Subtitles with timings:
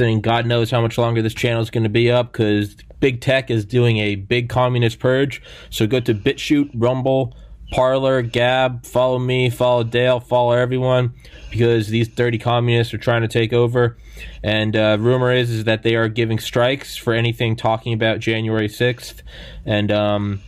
[0.00, 3.20] and God knows how much longer this channel is going to be up because big
[3.20, 5.42] tech is doing a big communist purge.
[5.70, 7.36] So go to BitChute, Rumble,
[7.72, 11.14] Parler, Gab, follow me, follow Dale, follow everyone
[11.50, 13.96] because these 30 communists are trying to take over.
[14.42, 18.68] And uh, rumor is is that they are giving strikes for anything talking about January
[18.68, 19.22] 6th.
[19.64, 20.40] And um,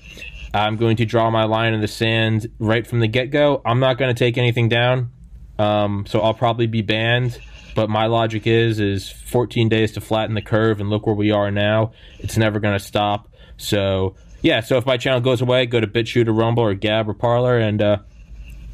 [0.55, 3.63] I'm going to draw my line in the sand right from the get go.
[3.65, 5.11] I'm not going to take anything down.
[5.59, 7.41] Um, so I'll probably be banned
[7.79, 11.31] but my logic is is 14 days to flatten the curve, and look where we
[11.31, 11.93] are now.
[12.19, 13.29] It's never going to stop.
[13.57, 17.09] So yeah, so if my channel goes away, go to BitChute or Rumble or Gab
[17.09, 17.99] or Parler, and uh,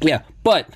[0.01, 0.23] yeah.
[0.41, 0.69] But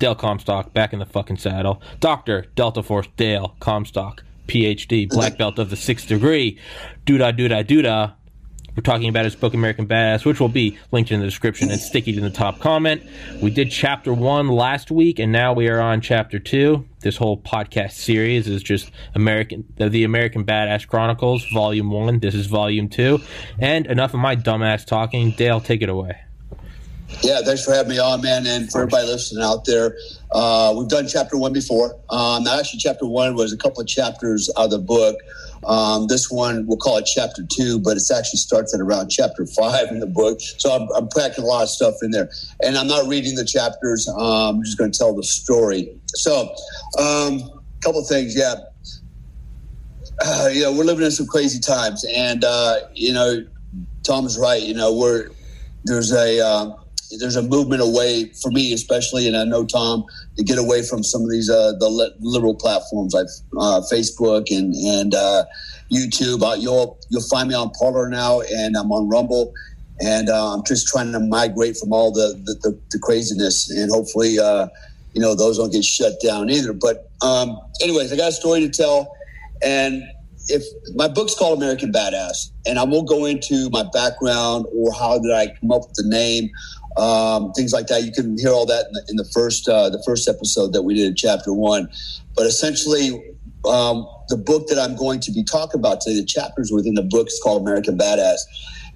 [0.00, 1.80] Dale Comstock back in the fucking saddle.
[2.00, 6.58] Doctor Delta Force Dale Comstock, PhD, black belt of the sixth degree.
[7.06, 8.14] Doodah doodah doodah.
[8.76, 11.80] We're talking about his book American Badass, which will be linked in the description and
[11.80, 13.02] sticky in the top comment.
[13.42, 16.86] We did chapter one last week, and now we are on chapter two.
[17.00, 22.20] This whole podcast series is just American, the American Badass Chronicles, Volume One.
[22.20, 23.20] This is Volume Two,
[23.58, 25.32] and enough of my dumbass talking.
[25.32, 26.16] Dale, take it away.
[27.22, 29.96] Yeah, thanks for having me on, man, and for everybody listening out there.
[30.30, 31.98] Uh, we've done chapter one before.
[32.08, 35.16] Um, actually, chapter one was a couple of chapters out of the book.
[35.66, 39.46] Um, this one, we'll call it chapter two, but it actually starts at around chapter
[39.46, 40.40] five in the book.
[40.40, 42.30] So I'm, I'm packing a lot of stuff in there.
[42.62, 45.94] And I'm not reading the chapters, um, I'm just going to tell the story.
[46.06, 46.54] So,
[46.98, 48.54] a um, couple things, yeah.
[50.22, 52.04] Uh, you know, we're living in some crazy times.
[52.04, 53.44] And, uh, you know,
[54.02, 54.62] Tom's right.
[54.62, 55.30] You know, we're,
[55.84, 56.74] there's a, uh,
[57.18, 60.04] there's a movement away for me, especially, and I know Tom
[60.36, 63.26] to get away from some of these uh, the liberal platforms like
[63.58, 65.44] uh, Facebook and and uh,
[65.92, 66.42] YouTube.
[66.42, 69.52] Uh, you'll you'll find me on Parler now, and I'm on Rumble,
[70.00, 73.90] and uh, I'm just trying to migrate from all the the, the, the craziness, and
[73.90, 74.68] hopefully, uh,
[75.12, 76.72] you know, those don't get shut down either.
[76.72, 79.16] But um, anyways, I got a story to tell,
[79.62, 80.02] and
[80.48, 85.18] if my book's called American Badass, and I won't go into my background or how
[85.18, 86.50] did I come up with the name
[86.96, 88.02] um, things like that.
[88.02, 90.82] You can hear all that in the, in the first uh, the first episode that
[90.82, 91.88] we did in chapter one.
[92.36, 93.10] But essentially,
[93.64, 97.02] um, the book that I'm going to be talking about today, the chapters within the
[97.02, 98.40] book, is called American Badass,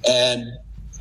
[0.09, 0.47] and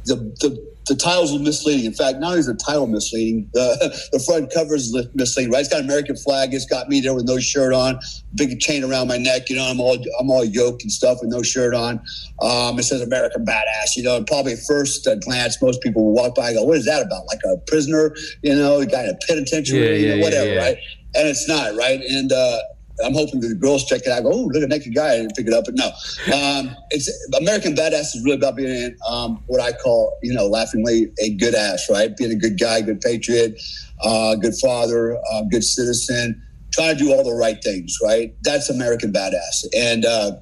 [0.05, 1.85] the the the titles are misleading.
[1.85, 5.51] In fact, not only is the title misleading, the, the front cover is misleading.
[5.51, 5.61] Right?
[5.61, 6.53] It's got an American flag.
[6.53, 7.99] It's got me there with no shirt on,
[8.35, 9.49] big chain around my neck.
[9.49, 12.01] You know, I'm all I'm all yoked and stuff with no shirt on.
[12.41, 13.95] Um, it says American badass.
[13.95, 16.85] You know, and probably first glance, most people will walk by and go, "What is
[16.85, 17.25] that about?
[17.27, 18.15] Like a prisoner?
[18.41, 20.77] You know, a guy in a penitentiary, yeah, yeah, you know, whatever, yeah, right?"
[21.15, 22.01] And it's not right.
[22.01, 22.59] And uh,
[23.03, 24.23] I'm hoping the girls check it out.
[24.23, 25.65] Go, oh, look at naked guy and pick it up.
[25.65, 25.87] But no,
[26.35, 27.09] um, it's
[27.39, 31.55] American Badass is really about being um, what I call, you know, laughingly a good
[31.55, 32.15] ass, right?
[32.15, 33.61] Being a good guy, good patriot,
[34.03, 38.35] uh, good father, uh, good citizen, trying to do all the right things, right?
[38.43, 40.33] That's American Badass, and uh,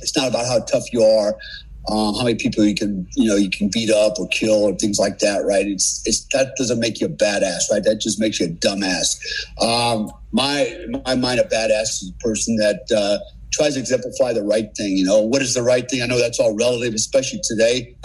[0.00, 1.36] it's not about how tough you are.
[1.88, 4.74] Um, how many people you can you know you can beat up or kill or
[4.74, 5.66] things like that, right?
[5.66, 7.82] It's it's that doesn't make you a badass, right?
[7.82, 9.18] That just makes you a dumbass.
[9.60, 10.76] Um, my
[11.06, 13.18] my mind, a badass is a person that uh,
[13.52, 14.96] tries to exemplify the right thing.
[14.96, 16.02] You know, what is the right thing?
[16.02, 17.94] I know that's all relative, especially today.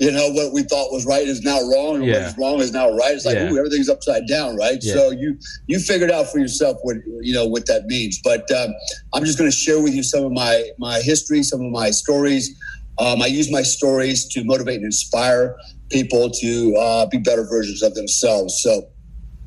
[0.00, 2.12] you know, what we thought was right is now wrong, and yeah.
[2.12, 3.14] what is wrong is now right.
[3.14, 3.50] It's like, yeah.
[3.50, 4.78] ooh, everything's upside down, right?
[4.80, 4.94] Yeah.
[4.94, 8.20] So you you figured out for yourself what you know what that means.
[8.22, 8.74] But um,
[9.12, 11.90] I'm just going to share with you some of my my history, some of my
[11.90, 12.54] stories.
[12.98, 15.56] Um, I use my stories to motivate and inspire
[15.90, 18.60] people to uh, be better versions of themselves.
[18.62, 18.88] So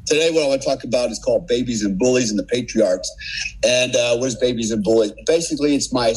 [0.05, 3.09] today, what I want to talk about is called Babies and Bullies and the Patriarchs.
[3.65, 5.13] And uh, what is Babies and Bullies?
[5.25, 6.13] Basically, it's my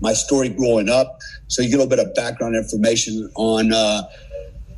[0.00, 1.18] my story growing up.
[1.48, 4.02] So you get a little bit of background information on uh,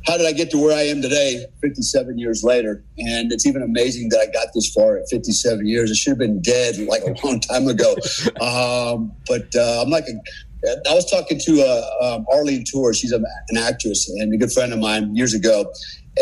[0.07, 2.81] how did I get to where I am today, 57 years later.
[2.97, 5.91] And it's even amazing that I got this far at 57 years.
[5.91, 7.95] I should have been dead like a long time ago.
[8.39, 10.13] Um, but uh, I'm like a
[10.65, 12.93] I was talking to uh, um, Arlene Tur.
[12.93, 13.17] She's a,
[13.49, 15.71] an actress and a good friend of mine years ago,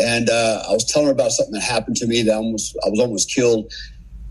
[0.02, 2.76] and uh, I was telling her about something that happened to me that I almost
[2.84, 3.72] I was almost killed,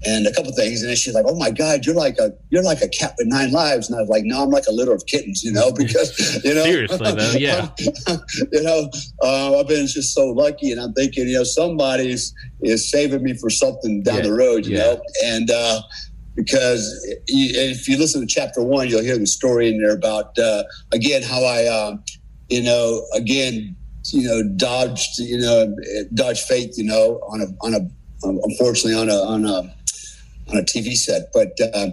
[0.06, 0.82] and a couple things.
[0.82, 3.28] And then she's like, "Oh my God, you're like a you're like a cat with
[3.28, 5.72] nine lives." And I was like, "No, I'm like a litter of kittens," you know,
[5.78, 7.70] because you know, seriously though, yeah,
[8.52, 8.90] you know,
[9.24, 13.34] uh, I've been just so lucky, and I'm thinking, you know, somebody's is saving me
[13.34, 14.22] for something down yeah.
[14.24, 14.84] the road, you yeah.
[14.84, 15.50] know, and.
[16.36, 16.84] Because
[17.28, 21.24] if you listen to chapter one, you'll hear the story in there about uh, again
[21.24, 22.04] how I, um,
[22.50, 23.76] you know, again,
[24.12, 25.76] you know, dodged, you know,
[26.14, 27.80] dodged fate, you know, on a on a
[28.24, 29.74] unfortunately on a on a
[30.50, 31.58] on a TV set, but.
[31.74, 31.92] Uh,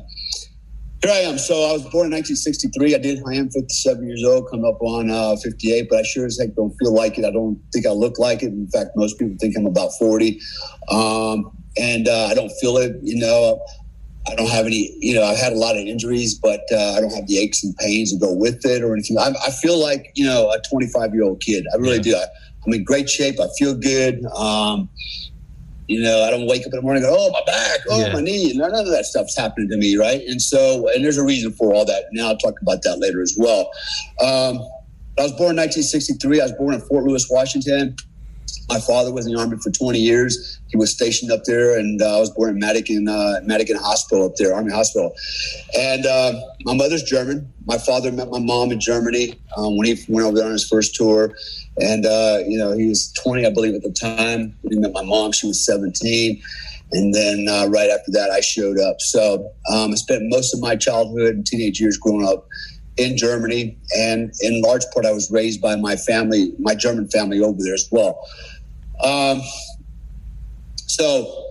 [1.02, 1.36] here I am.
[1.36, 2.94] So I was born in 1963.
[2.94, 3.22] I did.
[3.26, 6.54] I am 57 years old, come up on uh, 58, but I sure as heck
[6.54, 7.24] don't feel like it.
[7.24, 8.52] I don't think I look like it.
[8.52, 10.40] In fact, most people think I'm about 40.
[10.90, 12.94] Um, and uh, I don't feel it.
[13.02, 13.60] You know,
[14.28, 14.94] I don't have any.
[14.98, 17.64] You know, I've had a lot of injuries, but uh, I don't have the aches
[17.64, 19.19] and pains to go with it or anything.
[19.19, 21.64] I, I feel like you know a 25 year old kid.
[21.72, 22.02] I really yeah.
[22.02, 22.16] do.
[22.16, 22.24] I,
[22.66, 23.40] am in great shape.
[23.40, 24.24] I feel good.
[24.26, 24.88] Um,
[25.88, 28.00] you know, I don't wake up in the morning and go, oh, my back, oh,
[28.00, 28.12] yeah.
[28.12, 28.52] my knee.
[28.54, 30.22] None of that stuff's happening to me, right?
[30.26, 32.04] And so, and there's a reason for all that.
[32.12, 33.70] Now I'll talk about that later as well.
[34.20, 34.58] Um,
[35.19, 36.40] I was born in 1963.
[36.40, 37.96] I was born in Fort Lewis, Washington.
[38.69, 40.60] My father was in the Army for 20 years.
[40.72, 44.24] He was stationed up there, and uh, I was born in Madigan, uh, Madigan Hospital
[44.24, 45.14] up there, Army Hospital.
[45.78, 46.32] And uh,
[46.64, 47.52] my mother's German.
[47.66, 50.66] My father met my mom in Germany um, when he went over there on his
[50.66, 51.36] first tour.
[51.76, 54.56] And, uh, you know, he was 20, I believe, at the time.
[54.69, 56.42] He met my mom, she was 17.
[56.92, 59.00] And then uh, right after that, I showed up.
[59.00, 62.46] So um, I spent most of my childhood and teenage years growing up
[62.96, 63.76] in Germany.
[63.96, 67.74] And in large part, I was raised by my family, my German family over there
[67.74, 68.26] as well.
[69.02, 69.42] Um,
[70.92, 71.48] so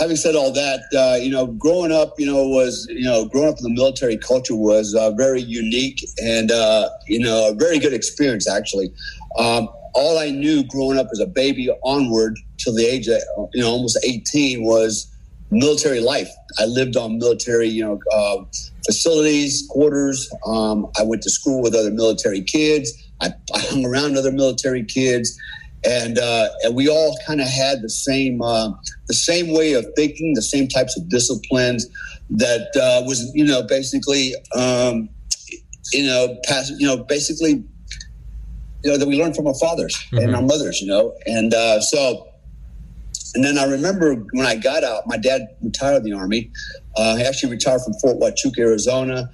[0.00, 3.48] having said all that, uh, you know, growing up, you know, was, you know, growing
[3.48, 7.78] up in the military culture was uh, very unique and, uh, you know, a very
[7.78, 8.90] good experience, actually.
[9.38, 13.20] Um, all I knew growing up as a baby onward till the age of,
[13.54, 15.06] you know, almost 18 was
[15.52, 16.30] military life.
[16.58, 18.44] I lived on military, you know, uh,
[18.86, 20.28] facilities, quarters.
[20.46, 22.92] Um, I went to school with other military kids.
[23.20, 25.38] I, I hung around other military kids.
[25.82, 28.70] And, uh, and we all kind of had the same uh,
[29.06, 31.86] the same way of thinking, the same types of disciplines
[32.30, 35.08] that uh, was you know basically um,
[35.92, 37.64] you know pass you know basically
[38.84, 40.18] you know, that we learned from our fathers mm-hmm.
[40.18, 41.14] and our mothers, you know.
[41.26, 42.28] And uh, so,
[43.34, 46.50] and then I remember when I got out, my dad retired the Army.
[46.96, 49.30] Uh, he actually retired from Fort Huachuca, Arizona.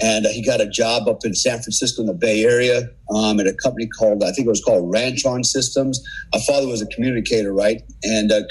[0.00, 3.46] And he got a job up in San Francisco in the Bay Area um, at
[3.46, 6.02] a company called, I think it was called Rantron Systems.
[6.34, 7.82] My father was a communicator, right?
[8.02, 8.42] And uh,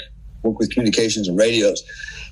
[0.42, 1.82] worked with communications and radios.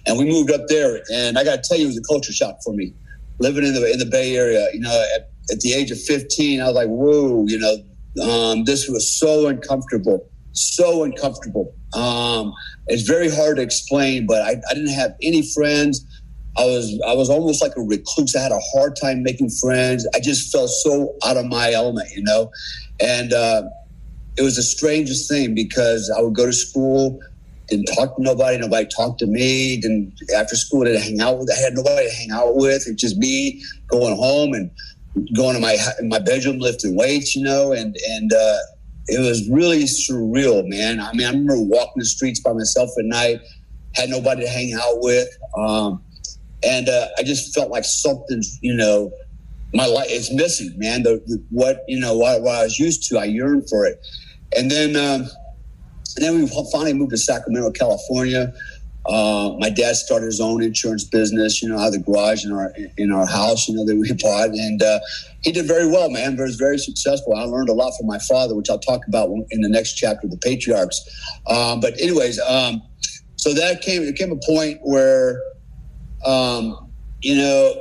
[0.07, 1.01] And we moved up there.
[1.13, 2.93] And I got to tell you, it was a culture shock for me.
[3.39, 6.61] Living in the, in the Bay Area, you know, at, at the age of 15,
[6.61, 7.77] I was like, whoa, you know,
[8.23, 11.75] um, this was so uncomfortable, so uncomfortable.
[11.95, 12.53] Um,
[12.87, 16.05] it's very hard to explain, but I, I, didn't have any friends.
[16.57, 18.35] I was I was almost like a recluse.
[18.37, 20.07] I had a hard time making friends.
[20.15, 22.51] I just felt so out of my element, you know.
[23.01, 23.63] And uh,
[24.37, 27.21] it was the strangest thing because I would go to school,
[27.69, 28.59] didn't talk to nobody.
[28.59, 29.81] Nobody talked to me.
[29.81, 31.51] Didn't after school didn't hang out with.
[31.51, 32.87] I had nobody to hang out with.
[32.87, 34.71] It's just me going home and
[35.37, 38.59] going to my my bedroom lifting weights, you know, and and uh,
[39.07, 41.01] it was really surreal, man.
[41.01, 43.41] I mean, I remember walking the streets by myself at night,
[43.95, 46.03] had nobody to hang out with, um,
[46.65, 49.13] and uh, I just felt like something's, you know,
[49.73, 51.03] my life is missing, man.
[51.03, 54.05] The, the, what you know, what, what, I was used to, I yearned for it,
[54.57, 55.29] and then um,
[56.17, 58.53] and then we finally moved to Sacramento, California.
[59.07, 62.53] Uh, my dad started his own insurance business, you know, out of the garage in
[62.53, 64.99] our in our house, you know, that we bought, and uh,
[65.43, 66.37] he did very well, man.
[66.37, 67.35] Was very successful.
[67.35, 70.27] I learned a lot from my father, which I'll talk about in the next chapter,
[70.27, 71.01] of the patriarchs.
[71.49, 72.83] Um, but anyways, um,
[73.37, 74.03] so that came.
[74.03, 75.39] It came a point where,
[76.25, 76.91] um,
[77.21, 77.75] you know,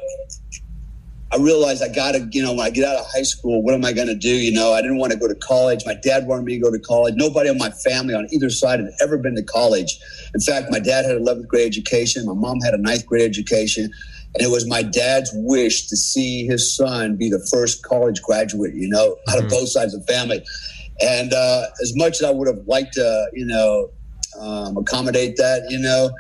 [1.33, 3.73] I realized I got to, you know, when I get out of high school, what
[3.73, 4.29] am I going to do?
[4.29, 5.83] You know, I didn't want to go to college.
[5.83, 7.15] My dad wanted me to go to college.
[7.17, 9.97] Nobody in my family on either side had ever been to college.
[10.35, 12.25] In fact, my dad had 11th grade education.
[12.27, 13.91] My mom had a ninth grade education.
[14.35, 18.75] And it was my dad's wish to see his son be the first college graduate,
[18.75, 19.45] you know, out mm-hmm.
[19.45, 20.43] of both sides of the family.
[21.01, 23.89] And uh, as much as I would have liked to, you know,
[24.39, 26.11] um, accommodate that, you know,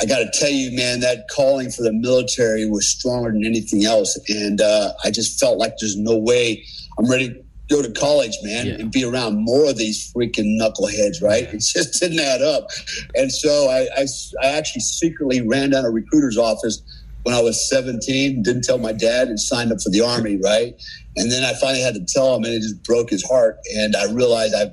[0.00, 3.84] I got to tell you, man, that calling for the military was stronger than anything
[3.84, 4.18] else.
[4.28, 6.64] And uh, I just felt like there's no way
[6.98, 8.74] I'm ready to go to college, man, yeah.
[8.74, 11.44] and be around more of these freaking knuckleheads, right?
[11.44, 12.68] It just didn't add up.
[13.14, 14.06] And so I, I,
[14.42, 16.82] I actually secretly ran down a recruiter's office
[17.22, 20.74] when I was 17, didn't tell my dad, and signed up for the Army, right?
[21.16, 23.58] And then I finally had to tell him, and it just broke his heart.
[23.76, 24.70] And I realized I,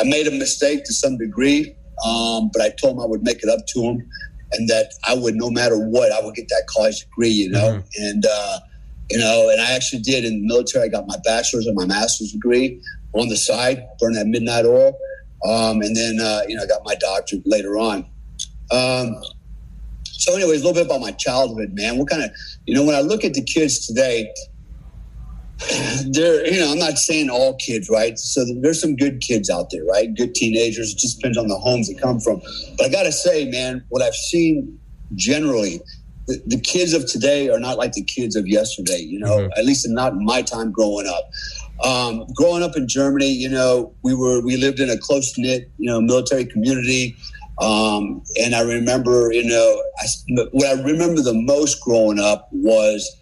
[0.00, 1.74] I made a mistake to some degree,
[2.06, 4.08] um, but I told him I would make it up to him
[4.54, 7.82] and that I would, no matter what, I would get that college degree, you know,
[7.82, 8.02] mm-hmm.
[8.04, 8.58] and, uh,
[9.10, 10.86] you know, and I actually did in the military.
[10.86, 12.80] I got my bachelor's and my master's degree
[13.12, 14.96] on the side, burned that midnight oil.
[15.44, 18.06] Um, and then, uh, you know, I got my doctorate later on.
[18.70, 19.22] Um,
[20.16, 21.98] So, anyways, a little bit about my childhood, man.
[21.98, 22.30] What kind of,
[22.66, 24.32] you know, when I look at the kids today,
[26.10, 28.18] they're, you know, I'm not saying all kids, right?
[28.18, 30.14] So there's some good kids out there, right?
[30.14, 30.92] Good teenagers.
[30.92, 32.40] It just depends on the homes they come from.
[32.76, 34.78] But I got to say, man, what I've seen
[35.14, 35.80] generally,
[36.26, 39.58] the, the, kids of today are not like the kids of yesterday, you know, mm-hmm.
[39.58, 41.30] at least not in my time growing up.
[41.84, 45.70] Um, growing up in Germany, you know, we were, we lived in a close knit,
[45.78, 47.16] you know, military community.
[47.60, 53.16] Um, and I remember, you know, I, what I remember the most growing up was,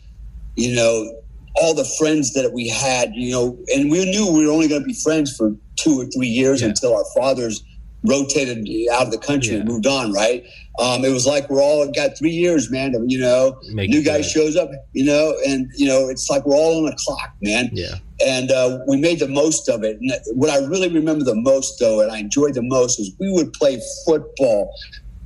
[0.57, 1.22] you know,
[1.55, 4.83] all the friends that we had, you know, and we knew we were only going
[4.83, 6.69] to be friends for two or three years yeah.
[6.69, 7.63] until our fathers
[8.05, 9.61] rotated out of the country yeah.
[9.61, 10.45] and moved on, right?
[10.79, 12.95] Um, it was like we're all got three years, man.
[13.09, 16.57] You know, Make new guy shows up, you know, and you know it's like we're
[16.57, 17.71] all on a clock, man.
[17.73, 17.97] Yeah.
[18.25, 19.99] And uh, we made the most of it.
[20.01, 23.31] And what I really remember the most, though, and I enjoyed the most, was we
[23.33, 24.73] would play football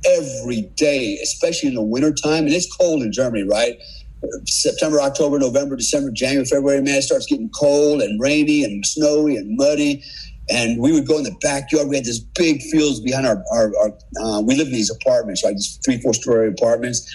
[0.05, 2.45] every day, especially in the wintertime.
[2.45, 3.77] And it's cold in Germany, right?
[4.45, 9.35] September, October, November, December, January, February, man, it starts getting cold and rainy and snowy
[9.35, 10.03] and muddy.
[10.49, 11.89] And we would go in the backyard.
[11.89, 15.43] We had this big fields behind our, our, our uh, we lived in these apartments,
[15.43, 15.53] right?
[15.53, 17.05] These three, four story apartments.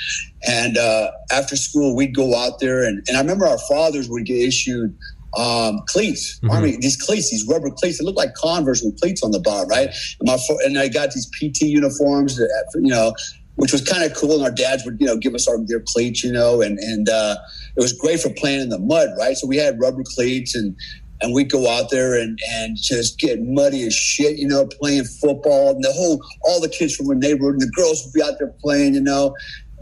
[0.47, 2.83] And uh, after school, we'd go out there.
[2.83, 4.95] And, and I remember our fathers would get issued
[5.37, 6.51] um, cleats, mm-hmm.
[6.51, 7.99] army, these cleats, these rubber cleats.
[7.99, 9.89] They look like Converse with cleats on the bottom, right?
[10.21, 13.15] And, my, and I got these PT uniforms, that, you know,
[13.57, 14.35] which was kind of cool.
[14.35, 17.09] And our dads would, you know, give us our their cleats, you know, and and
[17.09, 17.37] uh,
[17.77, 19.37] it was great for playing in the mud, right?
[19.37, 20.77] So we had rubber cleats, and
[21.21, 25.05] and we'd go out there and and just get muddy as shit, you know, playing
[25.05, 25.71] football.
[25.71, 28.39] And the whole, all the kids from the neighborhood, and the girls would be out
[28.39, 29.35] there playing, you know.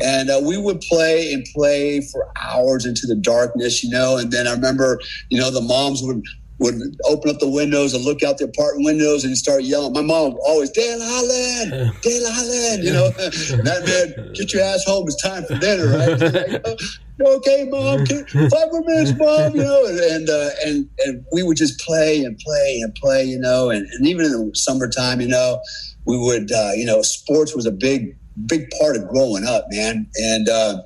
[0.03, 4.17] And uh, we would play and play for hours into the darkness, you know.
[4.17, 4.99] And then I remember,
[5.29, 6.23] you know, the moms would
[6.61, 6.75] would
[7.07, 9.95] open up the windows and look out the apartment windows and start yelling.
[9.95, 13.09] My mom always, Dale Holland, Dale Holland, you know,
[13.65, 15.07] that man, get your ass home.
[15.09, 16.21] It's time for dinner, right?
[16.21, 16.63] Like,
[17.25, 21.43] oh, okay, mom, five more minutes, mom, you know, and and, uh, and and we
[21.43, 25.23] would just play and play and play, you know, and, and even in the summertime,
[25.23, 25.63] you know,
[26.05, 28.15] we would, uh, you know, sports was a big,
[28.45, 30.83] big part of growing up, man, and uh,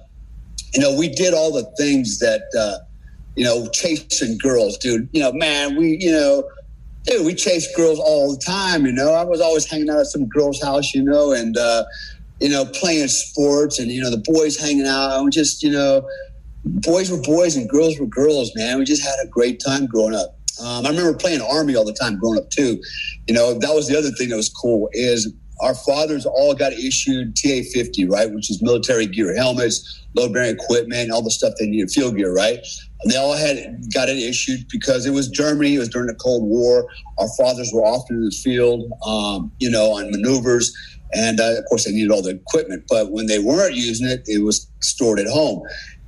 [0.72, 2.78] you know, we did all the things that uh,
[3.36, 5.08] you know, chasing girls, dude.
[5.12, 6.48] You know, man, we, you know,
[7.04, 8.86] dude, we chase girls all the time.
[8.86, 11.84] You know, I was always hanging out at some girl's house, you know, and uh,
[12.40, 16.06] you know, playing sports, and you know, the boys hanging out, and just, you know,
[16.64, 18.78] boys were boys and girls were girls, man.
[18.78, 20.36] We just had a great time growing up.
[20.60, 22.80] Um, I remember playing army all the time growing up too.
[23.26, 26.72] You know, that was the other thing that was cool is our fathers all got
[26.72, 31.66] issued TA50, right, which is military gear, helmets, load bearing equipment, all the stuff they
[31.66, 32.58] needed, field gear, right?
[33.06, 33.56] They all had
[33.92, 35.74] got it issued because it was Germany.
[35.74, 36.88] It was during the Cold War.
[37.18, 40.74] Our fathers were often in the field, um, you know, on maneuvers.
[41.12, 42.84] And uh, of course, they needed all the equipment.
[42.88, 45.62] But when they weren't using it, it was stored at home.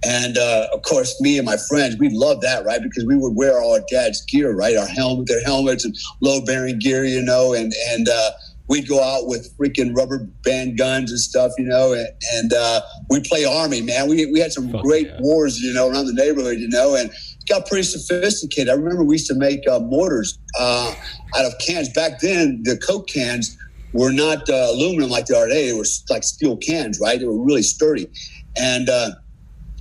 [0.05, 2.83] And uh, of course, me and my friends, we loved that, right?
[2.83, 4.77] Because we would wear all our dad's gear, right?
[4.77, 8.31] Our helmet, their helmets and load bearing gear, you know, and and uh,
[8.69, 12.81] we'd go out with freaking rubber band guns and stuff, you know, and, and uh,
[13.11, 14.09] we'd play army, man.
[14.09, 15.21] We, we had some Fuck great yeah.
[15.21, 17.11] wars, you know, around the neighborhood, you know, and
[17.49, 18.69] got pretty sophisticated.
[18.69, 20.95] I remember we used to make uh, mortars uh,
[21.37, 21.89] out of cans.
[21.91, 23.57] Back then, the Coke cans
[23.93, 25.71] were not uh, aluminum like they are today.
[25.71, 27.19] They were like steel cans, right?
[27.19, 28.09] They were really sturdy.
[28.57, 29.11] And uh,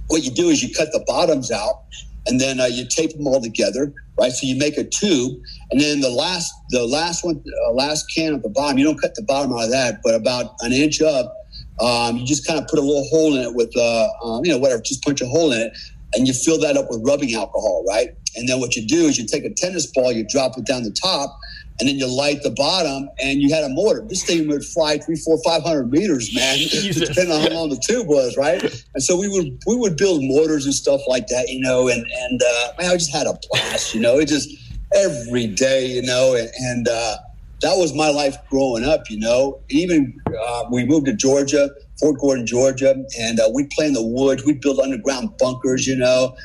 [0.08, 1.84] what you do is you cut the bottoms out
[2.27, 4.31] and then uh, you tape them all together right?
[4.31, 5.39] So you make a tube,
[5.72, 9.00] and then the last the last one, uh, last can at the bottom, you don't
[9.00, 11.36] cut the bottom out of that, but about an inch up,
[11.79, 14.51] um, you just kind of put a little hole in it with, uh, um, you
[14.51, 15.77] know, whatever, just punch a hole in it,
[16.15, 18.10] and you fill that up with rubbing alcohol, right?
[18.36, 20.84] And then what you do is you take a tennis ball, you drop it down
[20.84, 21.38] the top,
[21.79, 24.05] and then you light the bottom, and you had a mortar.
[24.07, 26.57] This thing would fly three, four, five hundred meters, man,
[26.93, 28.63] depending on how long the tube was, right?
[28.93, 31.88] And so we would we would build mortars and stuff like that, you know.
[31.89, 34.19] And and uh, man, I just had a blast, you know.
[34.19, 34.50] It just
[34.93, 37.17] every day, you know, and, and uh,
[37.62, 39.60] that was my life growing up, you know.
[39.69, 40.17] Even
[40.48, 41.69] uh, we moved to Georgia,
[42.00, 44.44] Fort Gordon, Georgia, and uh, we'd play in the woods.
[44.46, 46.36] We'd build underground bunkers, you know,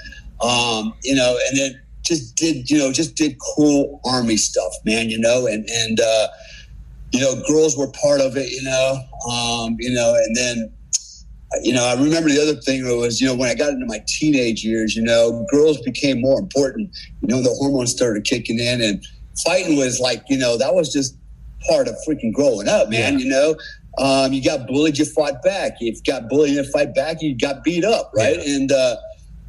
[0.40, 5.11] um, you know, and then just did, you know, just did cool army stuff, man,
[5.11, 6.28] you know, and, and, uh,
[7.12, 10.73] you know, girls were part of it, you know, um, you know, and then,
[11.62, 14.02] you know, I remember the other thing was, you know, when I got into my
[14.07, 16.97] teenage years, you know, girls became more important.
[17.23, 19.04] You know, the hormones started kicking in, and
[19.45, 21.16] fighting was like, you know, that was just
[21.69, 23.19] part of freaking growing up, man.
[23.19, 23.25] Yeah.
[23.25, 23.57] You know,
[23.99, 25.73] um, you got bullied, you fought back.
[25.80, 28.37] If you got bullied and fight back, you got beat up, right?
[28.37, 28.54] Yeah.
[28.54, 28.97] And uh,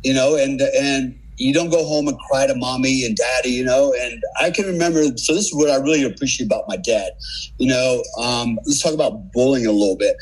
[0.03, 3.63] you know, and and you don't go home and cry to mommy and daddy, you
[3.63, 3.93] know.
[3.99, 5.03] And I can remember.
[5.17, 7.11] So this is what I really appreciate about my dad.
[7.57, 10.15] You know, um, let's talk about bullying a little bit.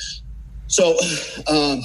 [0.68, 0.98] So,
[1.48, 1.82] um,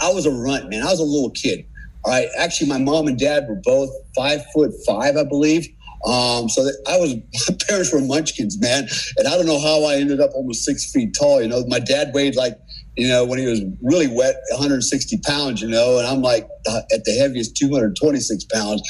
[0.00, 0.82] I was a runt, man.
[0.82, 1.64] I was a little kid.
[2.04, 2.28] All right.
[2.36, 5.68] Actually, my mom and dad were both five foot five, I believe.
[6.04, 7.14] Um, so I was,
[7.48, 8.88] my parents were munchkins, man.
[9.18, 11.42] And I don't know how I ended up almost six feet tall.
[11.42, 12.58] You know, my dad weighed like,
[12.96, 17.04] you know, when he was really wet, 160 pounds, you know, and I'm like at
[17.04, 18.82] the heaviest 226 pounds.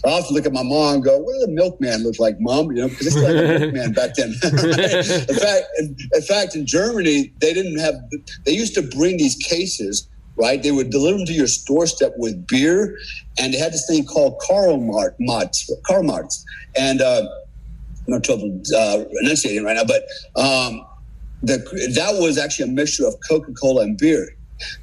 [0.00, 2.36] So I often look at my mom and go, "What does a milkman look like,
[2.40, 4.30] mom?" You know, because it's like a milkman back then.
[4.42, 7.96] in fact, in, in, fact, in Germany, they didn't have.
[8.46, 10.08] They used to bring these cases,
[10.40, 10.62] right?
[10.62, 12.98] They would deliver them to your doorstep with beer,
[13.38, 15.16] and they had this thing called Karl Mart,
[15.86, 16.44] Karl Marts,
[16.78, 17.28] and uh,
[18.06, 20.02] I'm not trouble uh, enunciating right now, but
[20.40, 20.86] um,
[21.42, 21.58] the,
[21.94, 24.28] that was actually a mixture of Coca Cola and beer.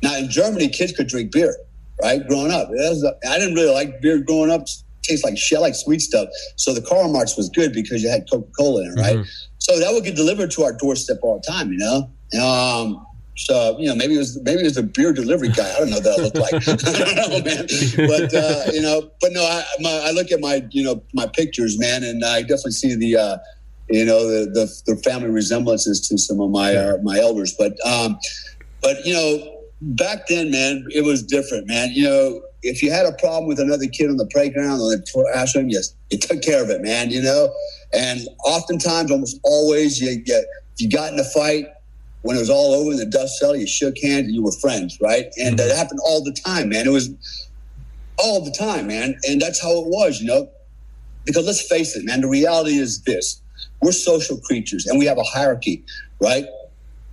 [0.02, 1.56] Now in Germany, kids could drink beer,
[2.02, 2.26] right?
[2.28, 4.66] Growing up, was, I didn't really like beer growing up
[5.08, 6.28] tastes like shit, like sweet stuff.
[6.58, 9.16] So the Karl Marx was good because you had Coca Cola in it, right?
[9.16, 9.30] Mm-hmm.
[9.60, 12.10] So that would get delivered to our doorstep all the time, you know.
[12.42, 13.07] Um,
[13.38, 15.72] so you know, maybe it was maybe it was a beer delivery guy.
[15.72, 16.54] I don't know what that looked like.
[16.68, 17.68] I don't know, man.
[18.08, 21.28] But uh, you know, but no, I, my, I look at my you know my
[21.28, 23.38] pictures, man, and I definitely see the uh,
[23.90, 27.54] you know the, the, the family resemblances to some of my uh, my elders.
[27.58, 28.18] But um,
[28.82, 31.92] but you know, back then, man, it was different, man.
[31.92, 35.06] You know, if you had a problem with another kid on the playground or the
[35.32, 37.12] classroom, yes, you took care of it, man.
[37.12, 37.54] You know,
[37.94, 40.44] and oftentimes, almost always, you get
[40.78, 41.68] you got in a fight
[42.28, 43.56] when it was all over in the dust cell.
[43.56, 45.26] You shook hands and you were friends, right?
[45.38, 45.70] And mm-hmm.
[45.70, 46.86] that happened all the time, man.
[46.86, 47.10] It was
[48.18, 49.18] all the time, man.
[49.28, 50.50] And that's how it was, you know.
[51.26, 52.22] Because let's face it, man.
[52.22, 53.42] The reality is this:
[53.82, 55.84] we're social creatures, and we have a hierarchy,
[56.22, 56.46] right?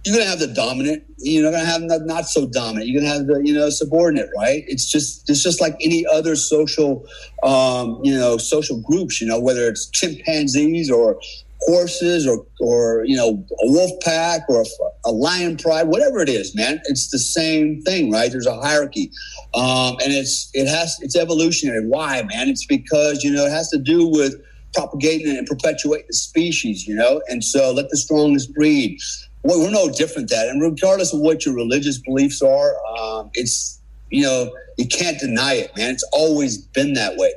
[0.05, 1.03] you're gonna have the dominant.
[1.19, 2.89] You're gonna have the not so dominant.
[2.89, 4.63] You're gonna have the you know subordinate, right?
[4.67, 7.07] It's just it's just like any other social,
[7.43, 9.21] um, you know, social groups.
[9.21, 11.19] You know, whether it's chimpanzees or
[11.67, 16.29] horses or or you know a wolf pack or a, a lion pride, whatever it
[16.29, 16.81] is, man.
[16.85, 18.31] It's the same thing, right?
[18.31, 19.11] There's a hierarchy,
[19.55, 21.87] um, and it's it has it's evolutionary.
[21.87, 22.49] Why, man?
[22.49, 24.35] It's because you know it has to do with
[24.75, 28.99] propagating and perpetuating the species, you know, and so let the strongest breed
[29.45, 30.49] well, we're no different that.
[30.49, 33.79] And regardless of what your religious beliefs are, um, it's,
[34.11, 35.91] you know, you can't deny it, man.
[35.91, 37.33] It's always been that way.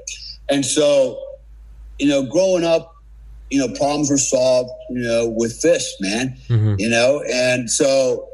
[0.49, 1.21] And so,
[1.99, 2.95] you know, growing up,
[3.49, 6.75] you know, problems were solved, you know, with fists, man, mm-hmm.
[6.77, 8.27] you know, and so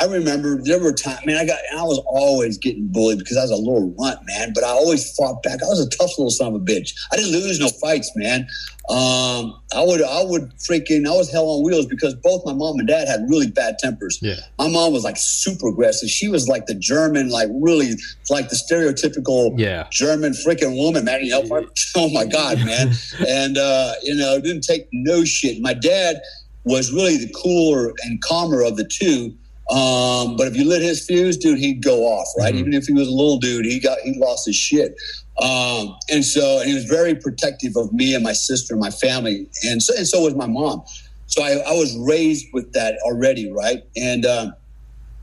[0.00, 3.42] I remember there were times, man, I got, I was always getting bullied because I
[3.42, 5.62] was a little runt, man, but I always fought back.
[5.62, 6.94] I was a tough little son of a bitch.
[7.12, 8.46] I didn't lose no fights, man.
[8.90, 12.78] Um, I would, I would freaking, I was hell on wheels because both my mom
[12.78, 14.18] and dad had really bad tempers.
[14.20, 14.36] Yeah.
[14.58, 16.10] My mom was like super aggressive.
[16.10, 17.92] She was like the German, like really
[18.30, 19.86] like the stereotypical yeah.
[19.90, 21.24] German freaking woman, man.
[21.24, 22.92] You know, oh my God, man.
[23.28, 25.62] and, uh, you know, didn't take no shit.
[25.62, 26.20] My dad
[26.64, 29.34] was really the cooler and calmer of the two
[29.70, 32.52] um, but if you lit his fuse, dude, he'd go off, right?
[32.52, 32.60] Mm-hmm.
[32.60, 34.94] Even if he was a little dude, he got he lost his shit.
[35.40, 38.90] Um, and so, and he was very protective of me and my sister and my
[38.90, 40.82] family, and so and so was my mom.
[41.26, 43.82] So I, I was raised with that already, right?
[43.96, 44.54] And um,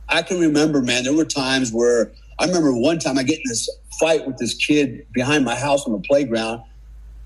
[0.10, 3.44] I can remember, man, there were times where I remember one time I get in
[3.48, 6.64] this fight with this kid behind my house on the playground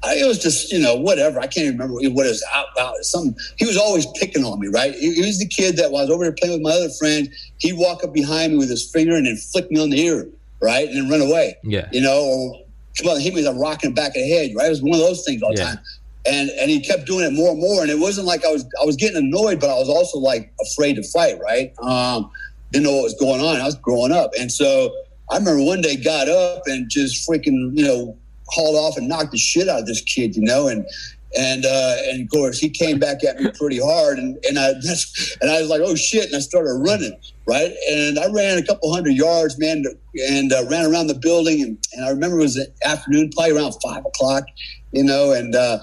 [0.05, 1.39] I, it was just, you know, whatever.
[1.39, 2.95] I can't even remember what it was about.
[3.01, 4.93] Some he was always picking on me, right?
[4.93, 7.29] He, he, was the kid that was over there playing with my other friend.
[7.57, 10.27] He'd walk up behind me with his finger and then flick me on the ear,
[10.61, 11.57] right, and then run away.
[11.63, 12.65] Yeah, you know, or
[12.97, 14.67] come on, hit me with a rock in the back of the head, right?
[14.67, 15.65] It was one of those things all the yeah.
[15.65, 15.79] time.
[16.27, 18.65] And and he kept doing it more and more, and it wasn't like I was
[18.81, 21.73] I was getting annoyed, but I was also like afraid to fight, right?
[21.79, 22.31] Um,
[22.71, 23.61] didn't know what was going on.
[23.61, 24.91] I was growing up, and so
[25.31, 29.31] I remember one day got up and just freaking, you know, hauled off and knocked
[29.31, 30.85] the shit out of this kid, you know, and
[31.37, 34.73] and uh, and of course he came back at me pretty hard, and and I
[34.83, 38.57] that's, and I was like, oh shit, and I started running, right, and I ran
[38.57, 39.83] a couple hundred yards, man,
[40.29, 43.55] and uh, ran around the building, and, and I remember it was the afternoon, probably
[43.57, 44.45] around five o'clock,
[44.91, 45.79] you know, and uh,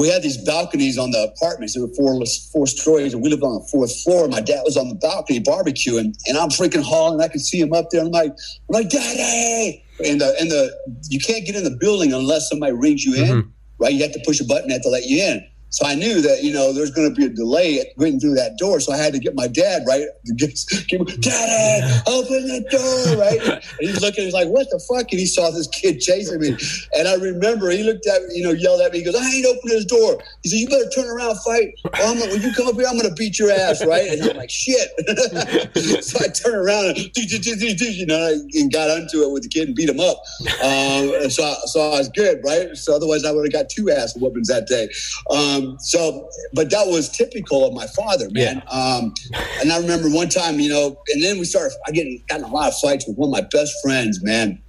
[0.00, 1.74] we had these balconies on the apartments.
[1.74, 4.28] There were four four stories, and we lived on the fourth floor.
[4.28, 7.20] My dad was on the balcony barbecuing, and I'm freaking hauling.
[7.20, 8.02] I can see him up there.
[8.02, 9.84] I'm like, I'm like, Daddy!
[10.04, 10.70] And the and the
[11.08, 13.48] you can't get in the building unless somebody rings you in, mm-hmm.
[13.78, 13.92] right?
[13.92, 15.44] You have to push a button have to let you in.
[15.70, 18.56] So I knew that you know there's going to be a delay getting through that
[18.58, 18.80] door.
[18.80, 20.04] So I had to get my dad right.
[20.36, 20.50] Get,
[20.90, 23.62] Daddy, open the door, right?
[23.62, 25.10] And he's looking, he's like, what the fuck?
[25.10, 26.56] And he saw this kid chasing me.
[26.94, 28.98] And I remember he looked at me, you know, yelled at me.
[28.98, 30.20] He goes, I ain't opening this door.
[30.42, 31.74] He said, you better turn around, fight.
[31.94, 34.08] I'm when you come up here, I'm going to beat your ass, right?
[34.08, 34.88] And I'm like, shit.
[36.04, 39.76] so I turn around and, you know, and got onto it with the kid and
[39.76, 40.18] beat him up.
[40.64, 42.76] Um, so, so I was good, right?
[42.76, 44.88] So otherwise I would have got two ass whoopings that day.
[45.30, 48.62] Um, so, but that was typical of my father, man.
[48.64, 48.70] Yeah.
[48.70, 49.14] Um,
[49.60, 52.44] and I remember one time, you know, and then we started, I get got in
[52.44, 54.60] a lot of fights with one of my best friends, man,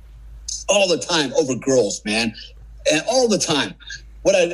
[0.67, 2.33] all the time over girls, man,
[2.91, 3.73] and all the time.
[4.23, 4.53] What I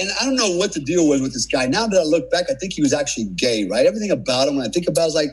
[0.00, 1.66] and I don't know what the deal was with this guy.
[1.66, 3.86] Now that I look back, I think he was actually gay, right?
[3.86, 5.30] Everything about him, when I think about, it, is like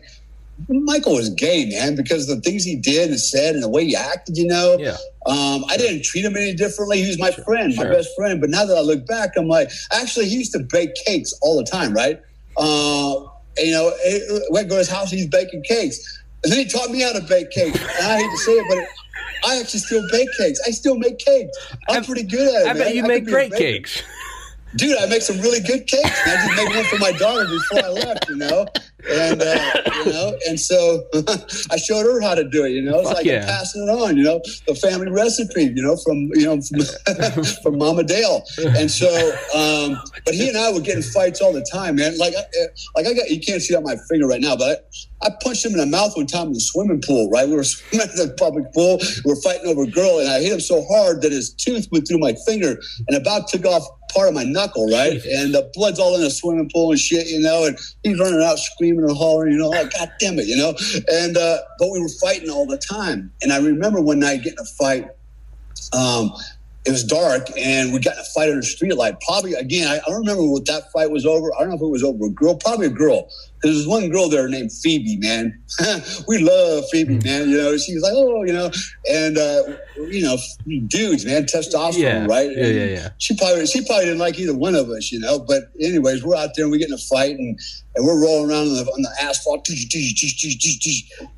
[0.69, 3.95] Michael was gay, man, because the things he did and said and the way he
[3.95, 4.77] acted, you know.
[4.79, 4.97] Yeah.
[5.25, 7.01] Um, I didn't treat him any differently.
[7.01, 7.85] He was my sure, friend, sure.
[7.85, 8.39] my best friend.
[8.39, 11.57] But now that I look back, I'm like, actually, he used to bake cakes all
[11.57, 12.21] the time, right?
[12.57, 13.91] Uh, you know,
[14.49, 16.23] went to his house, he's baking cakes.
[16.43, 17.79] And then he taught me how to bake cakes.
[17.79, 20.59] And I hate to say it, but I actually still bake cakes.
[20.65, 21.75] I still make cakes.
[21.89, 22.69] I'm pretty good at it.
[22.69, 22.77] I man.
[22.77, 24.03] bet you I make great cakes.
[24.75, 26.21] Dude, I make some really good cakes.
[26.25, 28.67] I just made one for my daughter before I left, you know,
[29.09, 31.03] and uh, you know, and so
[31.71, 32.69] I showed her how to do it.
[32.69, 33.45] You know, it's Fuck like yeah.
[33.45, 34.17] passing it on.
[34.17, 35.63] You know, the family recipe.
[35.63, 38.43] You know, from you know from, from Mama Dale.
[38.77, 39.07] And so,
[39.55, 42.17] um, but he and I were getting fights all the time, man.
[42.17, 42.33] Like,
[42.95, 44.89] like I got you can't see on my finger right now, but
[45.21, 47.29] I, I punched him in the mouth one time in the swimming pool.
[47.29, 48.99] Right, we were swimming at the public pool.
[49.23, 51.87] We were fighting over a girl, and I hit him so hard that his tooth
[51.91, 53.83] went through my finger and about took off
[54.15, 55.13] part of my knuckle, right?
[55.25, 57.65] And the blood's all in the swimming pool and shit, you know.
[57.65, 60.73] And he's running out screaming and hollering, you know, like God damn it, you know.
[61.09, 63.31] And uh, but we were fighting all the time.
[63.41, 65.07] And I remember one night getting a fight.
[65.93, 66.31] Um,
[66.85, 69.19] it was dark and we got in a fight under a street light.
[69.21, 71.51] Probably again, I, I, don't remember what that fight was over.
[71.55, 73.27] I don't know if it was over a girl, probably a girl.
[73.55, 75.59] Because was one girl there named Phoebe, man.
[76.27, 77.25] we love Phoebe, mm.
[77.25, 77.49] man.
[77.49, 78.69] You know, she was like, oh, you know,
[79.11, 79.63] and uh,
[79.97, 80.37] you know,
[80.85, 82.25] dudes, man, testosterone, yeah.
[82.27, 82.51] right?
[82.55, 83.09] Yeah, yeah, yeah.
[83.17, 85.39] She probably she probably didn't like either one of us, you know.
[85.39, 87.59] But anyways, we're out there and we get in a fight and
[87.95, 89.67] and we're rolling around on the, on the asphalt,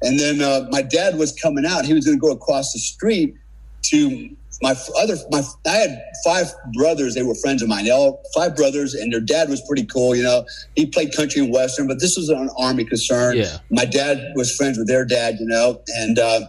[0.02, 1.86] and then uh, my dad was coming out.
[1.86, 3.36] He was going to go across the street
[3.84, 7.14] to my other my I had five brothers.
[7.14, 7.86] They were friends of mine.
[7.86, 10.16] They all five brothers, and their dad was pretty cool.
[10.16, 13.38] You know, he played country and western, but this was an army concern.
[13.38, 13.58] Yeah.
[13.70, 15.36] My dad was friends with their dad.
[15.40, 16.42] You know, and uh,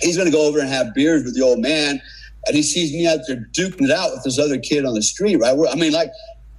[0.00, 2.00] he's going to go over and have beers with the old man,
[2.46, 5.02] and he sees me out there duking it out with this other kid on the
[5.02, 5.36] street.
[5.36, 5.56] Right?
[5.70, 6.10] I mean, like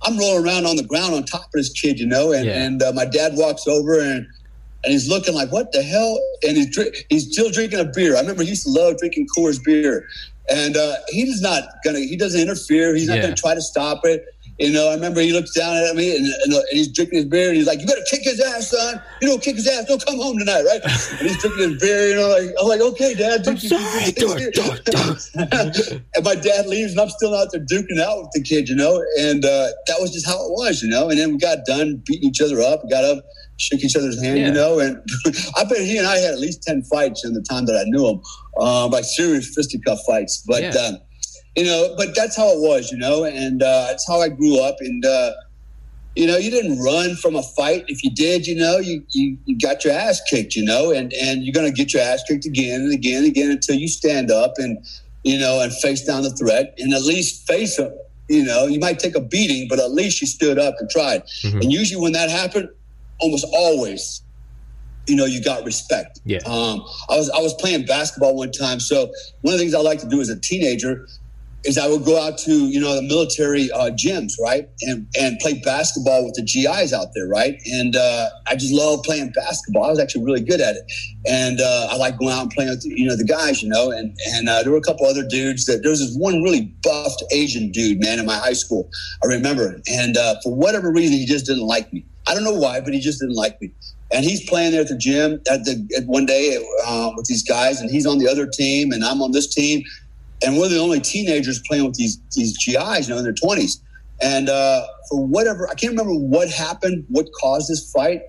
[0.04, 2.00] I'm rolling around on the ground on top of this kid.
[2.00, 2.64] You know, and yeah.
[2.64, 4.26] and uh, my dad walks over and
[4.84, 6.20] and he's looking like, what the hell?
[6.48, 6.78] And he's
[7.10, 8.16] he's still drinking a beer.
[8.16, 10.08] I remember he used to love drinking Coors beer,
[10.50, 12.00] and uh, he's not gonna.
[12.00, 12.96] He doesn't interfere.
[12.96, 13.24] He's not yeah.
[13.24, 14.26] gonna try to stop it.
[14.60, 17.26] You know, I remember he looks down at me and, and, and, he's drinking his
[17.26, 19.02] beer and he's like, "You better kick his ass, son.
[19.20, 19.86] You don't kick his ass.
[19.86, 20.82] Don't come home tonight, right?"
[21.20, 22.10] And he's drinking his beer.
[22.10, 24.14] You know, like I'm like, "Okay, Dad." I'm sorry.
[26.16, 28.70] and my dad leaves, and I'm still out there duking out with the kid.
[28.70, 30.84] You know, and uh, that was just how it was.
[30.84, 32.88] You know, and then we got done beating each other up.
[32.90, 33.24] got up
[33.62, 34.48] shook each other's hand, yeah.
[34.48, 34.80] you know.
[34.80, 35.02] And
[35.58, 37.84] I bet he and I had at least ten fights in the time that I
[37.86, 38.22] knew him,
[38.60, 40.44] uh, like serious fisticuff fights.
[40.48, 40.70] But yeah.
[40.70, 40.98] um,
[41.56, 44.62] you know, but that's how it was, you know, and uh, that's how I grew
[44.62, 44.78] up.
[44.80, 45.32] And uh,
[46.16, 47.86] you know, you didn't run from a fight.
[47.88, 51.14] If you did, you know, you, you, you got your ass kicked, you know, and
[51.14, 54.32] and you're gonna get your ass kicked again and again and again until you stand
[54.32, 54.78] up and
[55.24, 57.94] you know and face down the threat and at least face them.
[58.30, 61.24] You know, you might take a beating, but at least you stood up and tried.
[61.44, 61.58] Mm-hmm.
[61.58, 62.70] And usually, when that happened,
[63.22, 64.22] almost always,
[65.08, 66.20] you know, you got respect.
[66.26, 66.40] Yeah.
[66.46, 69.80] Um, I was I was playing basketball one time, so one of the things I
[69.80, 71.08] like to do as a teenager
[71.64, 75.38] is I would go out to you know the military uh, gyms, right, and and
[75.40, 79.86] play basketball with the GIs out there, right, and uh, I just love playing basketball.
[79.86, 80.92] I was actually really good at it,
[81.28, 83.92] and uh, I like going out and playing with you know the guys, you know,
[83.92, 86.74] and and uh, there were a couple other dudes that there was this one really
[86.84, 88.90] buffed Asian dude, man, in my high school.
[89.24, 92.06] I remember, and uh, for whatever reason, he just didn't like me.
[92.28, 93.72] I don't know why, but he just didn't like me.
[94.14, 97.44] And he's playing there at the gym at the at one day uh, with these
[97.44, 99.84] guys, and he's on the other team, and I'm on this team,
[100.46, 103.82] and we're the only teenagers playing with these these GIs, you know, in their twenties.
[104.22, 108.22] And uh, for whatever, I can't remember what happened, what caused this fight,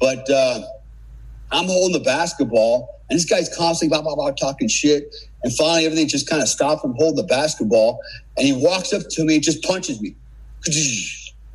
[0.00, 0.62] but uh,
[1.52, 5.14] I'm holding the basketball, and this guy's constantly blah blah blah talking shit.
[5.44, 8.00] And finally, everything just kind of stopped from holding the basketball,
[8.38, 10.16] and he walks up to me and just punches me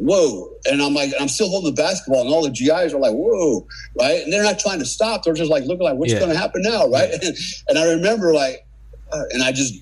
[0.01, 0.49] whoa.
[0.65, 3.65] And I'm like, I'm still holding the basketball, and all the GIs are like, whoa,
[3.99, 4.23] right?
[4.23, 5.23] And they're not trying to stop.
[5.23, 6.19] They're just like looking like, what's yeah.
[6.19, 7.11] going to happen now, right?
[7.11, 7.23] And,
[7.67, 8.65] and, I remember like,
[9.13, 9.75] uh, and I just,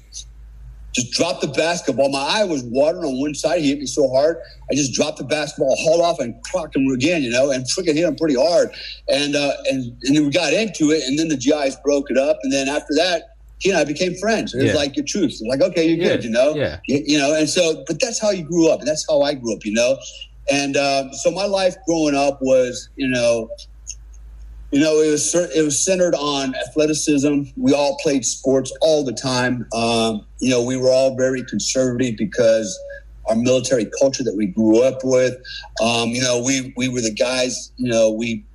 [0.93, 2.10] just dropped the basketball.
[2.10, 3.62] My eye was watering on one side.
[3.62, 4.38] He hit me so hard.
[4.71, 7.95] I just dropped the basketball, hauled off, and clocked him again, you know, and freaking
[7.95, 8.71] hit him pretty hard.
[9.08, 12.17] And uh, and and then we got into it, and then the GIs broke it
[12.17, 14.54] up, and then after that, he and I became friends.
[14.54, 14.78] It was Yeah.
[14.78, 15.32] like your truth.
[15.39, 16.56] It was like, okay, you're Yeah, good, you know?
[16.56, 16.80] yeah.
[16.88, 19.34] You, you know, and so, but that's how you grew up, and that's how I
[19.34, 19.98] grew up, you know?
[20.52, 23.50] And um, so my life growing up was, you know,
[24.72, 27.41] you know, it was it was centered on athleticism.
[27.58, 29.65] We all played sports all the time.
[29.74, 32.78] Um, you know, we were all very conservative because
[33.30, 35.34] our military culture that we grew up with.
[35.84, 37.72] Um, you know, we we were the guys.
[37.78, 38.45] You know, we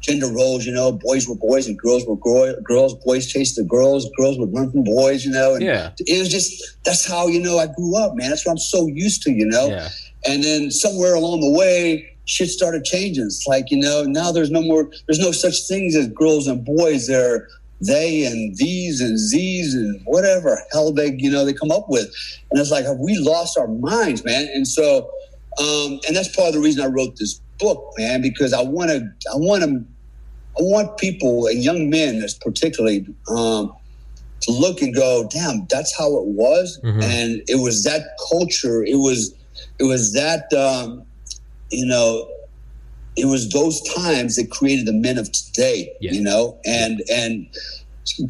[0.00, 0.64] gender roles.
[0.66, 2.94] You know, boys were boys and girls were gro- girls.
[3.04, 4.08] Boys chased the girls.
[4.16, 5.24] Girls would run from boys.
[5.24, 5.90] You know, and Yeah.
[5.98, 6.52] it was just
[6.84, 8.30] that's how you know I grew up, man.
[8.30, 9.30] That's what I'm so used to.
[9.32, 9.88] You know, Yeah.
[10.26, 13.24] and then somewhere along the way, shit started changing.
[13.24, 16.64] It's like, you know, now there's no more, there's no such things as girls and
[16.64, 17.06] boys.
[17.06, 17.48] They're
[17.82, 22.12] they and these and these and whatever hell they, you know, they come up with.
[22.50, 24.48] And it's like, have we lost our minds, man?
[24.54, 25.10] And so,
[25.58, 28.90] um, and that's part of the reason I wrote this book, man, because I want
[28.90, 28.98] to,
[29.32, 29.84] I want to,
[30.58, 33.72] I want people and young men, as particularly, um,
[34.42, 37.02] to look and go, damn, that's how it was, Mhm.
[37.02, 38.82] and it was that culture.
[38.84, 39.34] It was,
[39.78, 41.04] it was that, um,
[41.70, 42.26] you know,
[43.16, 45.92] it was those times that created the men of today.
[46.00, 46.12] Yeah.
[46.12, 47.46] You know, and and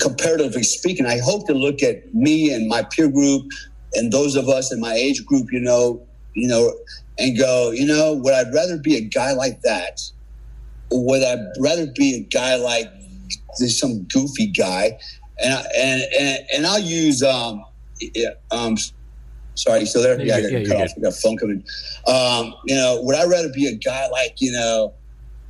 [0.01, 3.47] comparatively speaking, I hope to look at me and my peer group
[3.95, 6.01] and those of us in my age group, you know,
[6.35, 6.73] you know,
[7.21, 10.01] and go, you know, would I rather be a guy like that,
[10.91, 12.91] or would I rather be a guy like
[13.59, 14.99] this, some goofy guy?
[15.43, 17.65] And I, and and and I'll use um
[18.01, 18.77] yeah, um.
[19.57, 20.19] Sorry, you still there?
[20.19, 20.91] Yeah, I got yeah, cut off.
[20.97, 21.63] I got a phone coming.
[22.07, 24.95] Um, you know, would I rather be a guy like you know,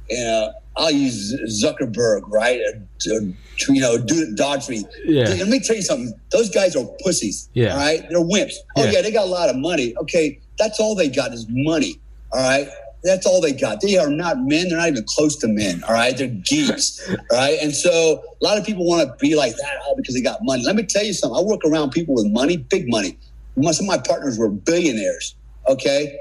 [0.09, 2.61] you know, I'll use Zuckerberg, right?
[2.61, 3.21] Or, or,
[3.69, 4.83] you know, do Daughtry.
[5.05, 5.29] Yeah.
[5.29, 6.13] Let me tell you something.
[6.33, 7.51] Those guys are pussies.
[7.55, 7.75] Yeah.
[7.75, 8.03] All right.
[8.09, 8.55] They're wimps.
[8.77, 8.91] Oh Yeah.
[8.93, 9.95] yeah, they got a lot of money.
[9.99, 11.99] Okay, that's all they got is money.
[12.33, 12.69] All right.
[13.03, 13.81] That's all they got.
[13.81, 14.69] They are not men.
[14.69, 15.83] They're not even close to men.
[15.89, 16.17] All right.
[16.17, 17.09] They're geeks.
[17.09, 17.59] all right.
[17.63, 20.39] And so a lot of people want to be like that all because they got
[20.43, 20.63] money.
[20.65, 21.39] Let me tell you something.
[21.39, 23.19] I work around people with money, big money.
[23.57, 25.35] Some of my partners were billionaires.
[25.67, 26.19] Okay.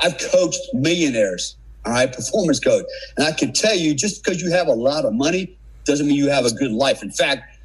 [0.00, 1.56] I've coached millionaires.
[1.84, 2.12] All right.
[2.12, 2.84] Performance coach.
[3.16, 6.16] And I can tell you just because you have a lot of money doesn't mean
[6.16, 7.04] you have a good life.
[7.04, 7.55] In fact,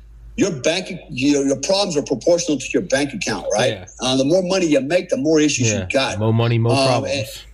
[0.42, 3.74] your bank, your, your problems are proportional to your bank account, right?
[3.74, 3.86] Yeah.
[4.02, 5.82] Uh, the more money you make, the more issues Yeah.
[5.82, 6.18] you got.
[6.18, 7.46] More money, more Um, problems.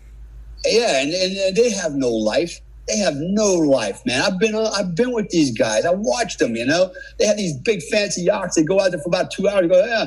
[0.66, 2.54] Yeah, and, and, and they have no life.
[2.88, 4.22] They have no life, man.
[4.22, 5.84] I've been uh, I've been with these guys.
[5.86, 6.56] I watched them.
[6.56, 8.56] You know, they have these big fancy yachts.
[8.56, 9.68] They go out there for about two hours.
[9.68, 10.06] Go, yeah,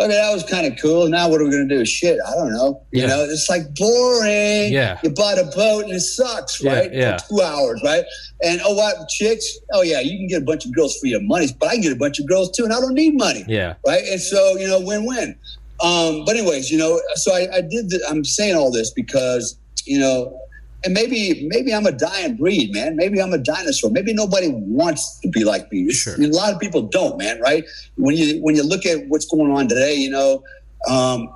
[0.00, 1.08] okay, that was kind of cool.
[1.08, 1.84] Now what are we gonna do?
[1.84, 2.82] Shit, I don't know.
[2.92, 3.06] You Yeah.
[3.08, 4.72] know, it's like boring.
[4.72, 4.98] Yeah.
[5.02, 6.92] you bought a boat and it sucks, Yeah, right?
[6.94, 7.18] yeah.
[7.18, 8.04] For two hours, right?
[8.42, 9.46] And oh, what chicks?
[9.72, 11.82] Oh yeah, you can get a bunch of girls for your money, but I can
[11.82, 13.74] get a bunch of girls too, and I don't need money Yeah.
[13.86, 14.02] right?
[14.10, 15.36] And so you know, win-win.
[15.82, 17.88] Um, but anyways, you know, so I, I did.
[17.90, 20.38] The, I'm saying all this because you know,
[20.84, 22.96] and maybe maybe I'm a dying breed, man.
[22.96, 23.90] Maybe I'm a dinosaur.
[23.90, 25.90] Maybe nobody wants to be like me.
[25.92, 26.14] Sure.
[26.14, 27.40] A lot of people don't, man.
[27.40, 27.64] Right?
[27.96, 30.42] When you when you look at what's going on today, you know.
[30.88, 31.28] Um,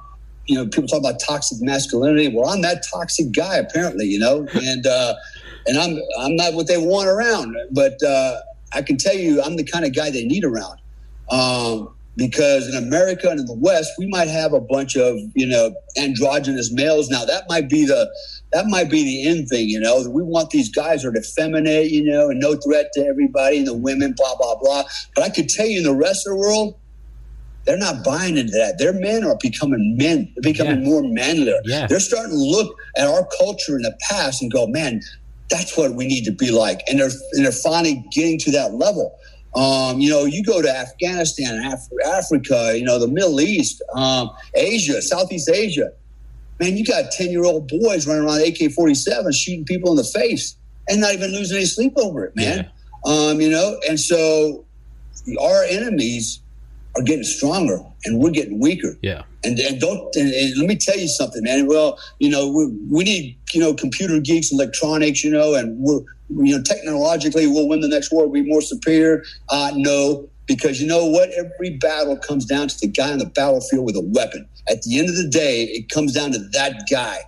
[0.46, 2.28] you know, people talk about toxic masculinity.
[2.28, 4.07] Well, I'm that toxic guy, apparently.
[4.07, 5.14] You know, and uh,
[5.66, 7.57] and I'm I'm not what they want around.
[7.70, 8.40] But uh,
[8.72, 10.80] I can tell you, I'm the kind of guy they need around.
[11.30, 15.46] Um, because in America and in the West, we might have a bunch of you
[15.46, 17.09] know androgynous males.
[17.09, 18.11] Now that might be the
[18.55, 20.09] that might be the end thing, you know.
[20.09, 23.75] We want these guys are effeminate, you know, and no threat to everybody and the
[23.75, 24.85] women, blah blah blah.
[25.14, 26.77] But I could tell you, in the rest of the world,
[27.67, 28.79] they're not buying into that.
[28.79, 30.33] Their men are becoming men.
[30.37, 30.88] They're becoming Yeah.
[30.88, 31.61] more manlier.
[31.64, 31.87] Yeah.
[31.87, 35.01] They're starting to look at our culture in the past and go, man,
[35.51, 36.81] that's what we need to be like.
[36.88, 39.17] And they're and they're finally getting to that level.
[39.57, 44.31] Um, you know, you go to Afghanistan, Af- Africa, you know, the Middle East, um,
[44.55, 45.90] Asia, Southeast Asia.
[46.61, 50.05] Man, you got 10 year old boys running around AK 47 shooting people in the
[50.05, 50.57] face
[50.88, 52.71] and not even losing any sleep over it, man.
[53.07, 54.64] Um, you know, and so
[55.40, 56.40] our enemies
[56.97, 58.97] are getting stronger and we're getting weaker.
[59.03, 59.23] Yeah.
[59.43, 61.67] And, and don't and, and let me tell you something, man.
[61.67, 66.01] Well, you know, we, we need you know computer geeks, electronics, you know, and we're
[66.42, 69.23] you know technologically we'll win the next war, we'll be more superior.
[69.51, 71.31] Uh, no, because you know what?
[71.31, 74.47] Every battle comes down to the guy on the battlefield with a weapon.
[74.68, 77.18] At the end of the day, it comes down to that guy.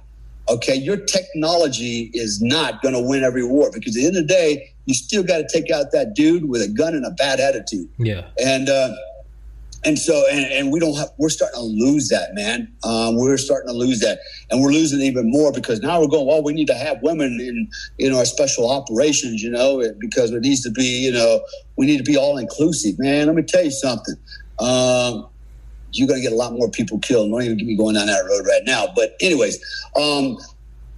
[0.49, 4.27] Okay, your technology is not going to win every war because at the end of
[4.29, 7.11] the day, you still got to take out that dude with a gun and a
[7.11, 8.27] bad attitude Yeah.
[8.39, 8.93] and uh,
[9.87, 13.37] and so and, and we don't have we're starting to lose that man um, we're
[13.39, 14.19] starting to lose that
[14.51, 17.39] and we're losing even more because now we're going well we need to have women
[17.41, 17.69] in
[17.99, 21.41] in our special operations you know because it needs to be you know
[21.79, 24.17] we need to be all inclusive man let me tell you something
[24.59, 25.27] um,
[25.93, 27.31] you're going to get a lot more people killed.
[27.31, 28.87] Don't even me going down that road right now.
[28.95, 29.59] But anyways,
[29.97, 30.37] um,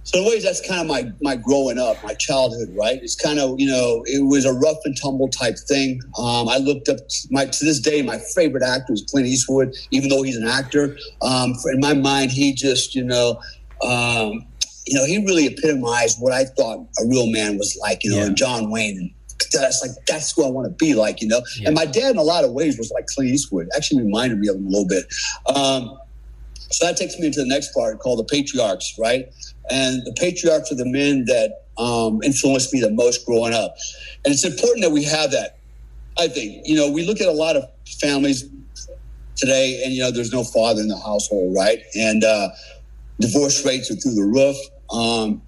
[0.09, 2.99] so in ways that's kind of my my growing up, my childhood, right?
[2.99, 6.01] It's kind of you know it was a rough and tumble type thing.
[6.17, 6.97] Um, I looked up
[7.29, 10.97] my to this day my favorite actor is Clint Eastwood, even though he's an actor.
[11.21, 13.39] Um, in my mind, he just you know.
[13.83, 14.45] Um,
[14.87, 18.25] you know, he really epitomized what I thought a real man was like, you know,
[18.25, 18.33] yeah.
[18.33, 19.11] John Wayne and
[19.53, 21.41] that's like that's who I want to be like, you know.
[21.59, 21.67] Yeah.
[21.67, 23.69] And my dad, in a lot of ways, was like Clint Eastwood.
[23.75, 25.05] Actually, reminded me of him a little bit.
[25.55, 25.99] Um,
[26.71, 29.27] so that takes me into the next part called the patriarchs, right?
[29.69, 33.75] And the patriarchs are the men that um, influenced me the most growing up.
[34.25, 35.57] And it's important that we have that.
[36.17, 37.63] I think you know we look at a lot of
[38.01, 38.43] families
[39.35, 41.79] today, and you know there's no father in the household, right?
[41.95, 42.49] And uh,
[43.19, 44.57] divorce rates are through the roof.
[44.91, 45.41] Um,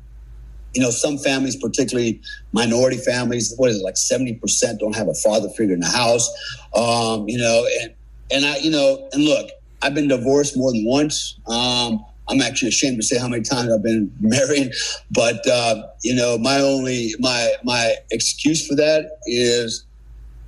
[0.74, 2.22] you know, some families, particularly
[2.54, 6.30] minority families, what is it, like 70% don't have a father figure in the house.
[6.74, 7.94] Um, you know, and,
[8.32, 9.50] and I, you know, and look,
[9.82, 11.38] I've been divorced more than once.
[11.48, 14.72] Um, I'm actually ashamed to say how many times I've been married,
[15.12, 19.86] but uh, you know, my only my my excuse for that is,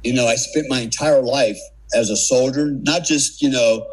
[0.03, 1.59] you know, I spent my entire life
[1.95, 3.85] as a soldier, not just you know,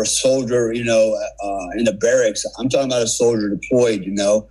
[0.00, 2.44] a soldier, you know, uh, in the barracks.
[2.58, 4.48] I'm talking about a soldier deployed, you know,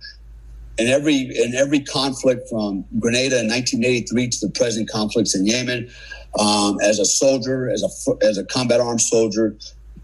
[0.78, 5.90] in every in every conflict from Grenada in 1983 to the present conflicts in Yemen,
[6.38, 9.56] um, as a soldier, as a as a combat armed soldier,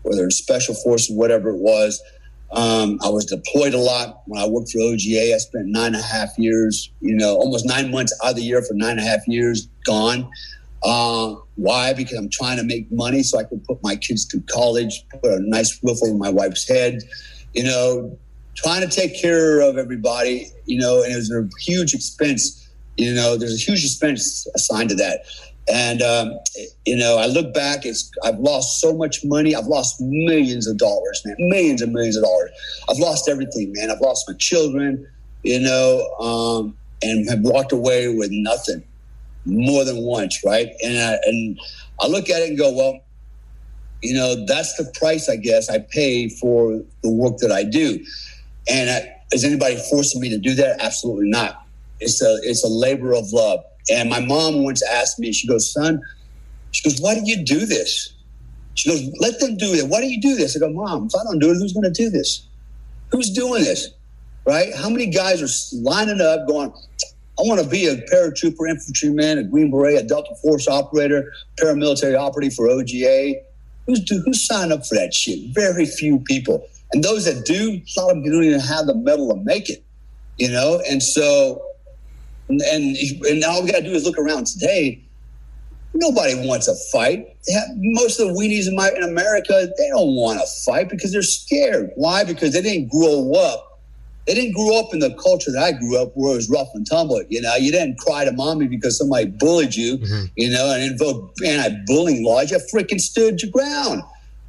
[0.02, 2.02] whether in special forces, whatever it was.
[2.52, 5.34] Um, I was deployed a lot when I worked for OGA.
[5.34, 8.42] I spent nine and a half years, you know, almost nine months out of the
[8.42, 10.30] year for nine and a half years gone.
[10.82, 11.94] Uh, why?
[11.94, 15.32] Because I'm trying to make money so I can put my kids through college, put
[15.32, 16.98] a nice roof over my wife's head,
[17.54, 18.18] you know,
[18.54, 22.58] trying to take care of everybody, you know, and it was a huge expense.
[22.98, 25.24] You know, there's a huge expense assigned to that.
[25.70, 26.38] And um,
[26.84, 27.86] you know, I look back.
[27.86, 29.54] It's I've lost so much money.
[29.54, 32.50] I've lost millions of dollars, man, millions and millions of dollars.
[32.88, 33.90] I've lost everything, man.
[33.90, 35.06] I've lost my children,
[35.44, 38.82] you know, um, and have walked away with nothing
[39.44, 40.68] more than once, right?
[40.84, 41.60] And I, and
[42.00, 43.00] I look at it and go, well,
[44.02, 48.04] you know, that's the price I guess I pay for the work that I do.
[48.68, 50.80] And I, is anybody forcing me to do that?
[50.80, 51.66] Absolutely not.
[52.00, 53.60] It's a it's a labor of love.
[53.90, 56.00] And my mom once asked me, she goes, son,
[56.70, 58.12] she goes, why do you do this?
[58.74, 59.86] She goes, let them do it.
[59.88, 60.56] Why do you do this?
[60.56, 62.46] I go, mom, if I don't do it, who's going to do this?
[63.10, 63.88] Who's doing this?
[64.46, 64.74] Right?
[64.74, 66.72] How many guys are lining up going,
[67.38, 72.18] I want to be a paratrooper infantryman, a Green Beret, a Delta Force operator, paramilitary
[72.18, 73.34] operative for OGA.
[73.86, 75.54] Who's, who's signed up for that shit?
[75.54, 76.66] Very few people.
[76.92, 79.68] And those that do, a lot of them don't even have the mettle to make
[79.68, 79.84] it,
[80.38, 80.80] you know?
[80.88, 81.62] And so,
[82.60, 85.02] and, and all we got to do is look around today.
[85.94, 87.36] Nobody wants a fight.
[87.76, 91.22] Most of the weenies in, my, in America, they don't want to fight because they're
[91.22, 91.90] scared.
[91.96, 92.24] Why?
[92.24, 93.72] Because they didn't grow up
[94.26, 96.68] they didn't grow up in the culture that I grew up where it was rough
[96.74, 97.22] and tumble.
[97.28, 100.26] You know, you didn't cry to mommy because somebody bullied you, mm-hmm.
[100.36, 102.50] you know, and invoke anti-bullying laws.
[102.50, 104.02] You freaking stood your ground.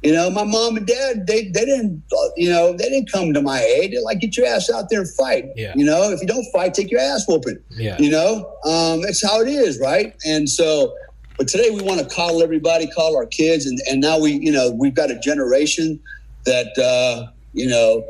[0.04, 2.02] You know, my mom and dad, they, they didn't,
[2.36, 3.94] you know, they didn't come to my aid.
[3.94, 5.46] They're like, get your ass out there and fight.
[5.56, 5.72] Yeah.
[5.74, 7.58] You know, if you don't fight, take your ass whooping.
[7.70, 7.96] Yeah.
[7.98, 10.14] You know, um, that's how it is, right?
[10.26, 10.94] And so,
[11.38, 14.52] but today we want to coddle everybody, coddle our kids, and, and now we, you
[14.52, 15.98] know, we've got a generation
[16.44, 18.04] that, uh, you know,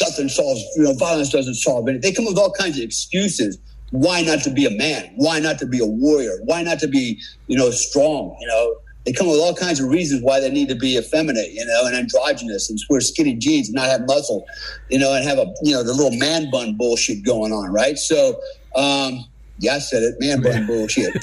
[0.00, 2.10] nothing solves, you know, violence doesn't solve anything.
[2.10, 3.56] They come with all kinds of excuses.
[3.92, 5.12] Why not to be a man?
[5.14, 6.40] Why not to be a warrior?
[6.42, 8.36] Why not to be, you know, strong?
[8.40, 8.76] You know,
[9.06, 11.86] they come with all kinds of reasons why they need to be effeminate, you know,
[11.86, 14.44] and androgynous and wear skinny jeans and not have muscle,
[14.90, 17.96] you know, and have a, you know, the little man bun bullshit going on, right?
[17.96, 18.40] So,
[18.74, 19.24] um,
[19.58, 21.14] yeah, I said it, man bun bullshit.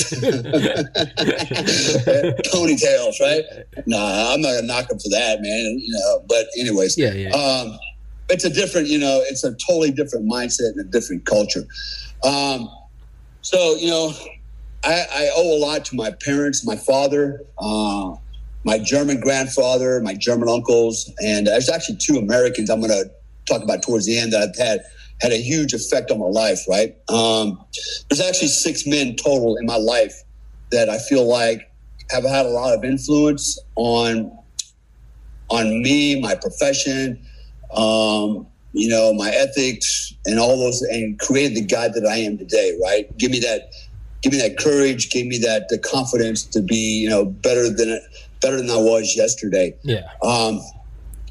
[2.52, 3.43] Ponytails, right?
[3.86, 5.78] Nah, I'm not gonna knock them for that, man.
[5.80, 7.32] You know, but anyways, yeah, yeah.
[7.32, 7.78] Um,
[8.30, 11.65] it's a different, you know, it's a totally different mindset and a different culture.
[12.24, 12.69] Um,
[13.41, 14.13] so, you know,
[14.84, 18.15] I, I, owe a lot to my parents, my father, uh,
[18.65, 23.10] my German grandfather, my German uncles, and there's actually two Americans I'm going to
[23.46, 24.82] talk about towards the end that I've had
[25.22, 26.60] had a huge effect on my life.
[26.67, 26.96] Right?
[27.10, 27.63] Um,
[28.10, 30.13] there's actually six men total in my life
[30.72, 31.72] that I feel like
[32.12, 34.38] have had a lot of influence on
[35.50, 37.24] on me, my profession,
[37.74, 42.38] um, you know, my ethics, and all those, and created the guy that I am
[42.38, 42.78] today.
[42.82, 43.15] Right?
[43.17, 43.72] Give me that
[44.23, 47.99] give me that courage, gave me that the confidence to be, you know, better than
[48.41, 49.75] better than I was yesterday.
[49.83, 50.07] Yeah.
[50.23, 50.62] Um,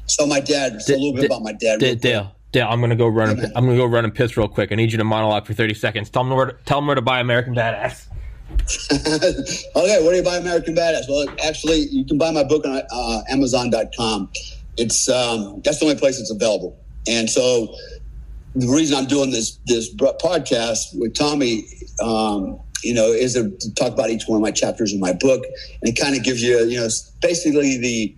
[0.05, 1.79] so my dad, a little bit about my dad.
[1.79, 3.39] D- Dale, Dale, I'm gonna go run.
[3.39, 4.71] And, I'm gonna go run and piss real quick.
[4.71, 6.09] I need you to monologue for 30 seconds.
[6.09, 6.45] Tell me where.
[6.47, 8.07] To, tell them where to buy American Badass.
[8.91, 11.09] okay, where do you buy American Badass?
[11.09, 14.29] Well, actually, you can buy my book on uh, Amazon.com.
[14.77, 16.77] It's um, that's the only place it's available.
[17.07, 17.75] And so,
[18.55, 21.65] the reason I'm doing this this podcast with Tommy,
[22.01, 25.43] um, you know, is to talk about each one of my chapters in my book,
[25.81, 26.87] and it kind of gives you, you know,
[27.21, 28.15] basically the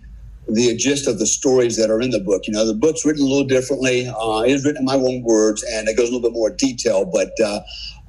[0.48, 2.46] the gist of the stories that are in the book.
[2.46, 4.08] You know, the book's written a little differently.
[4.08, 6.50] Uh, it is written in my own words, and it goes a little bit more
[6.50, 7.04] detail.
[7.04, 7.60] But uh,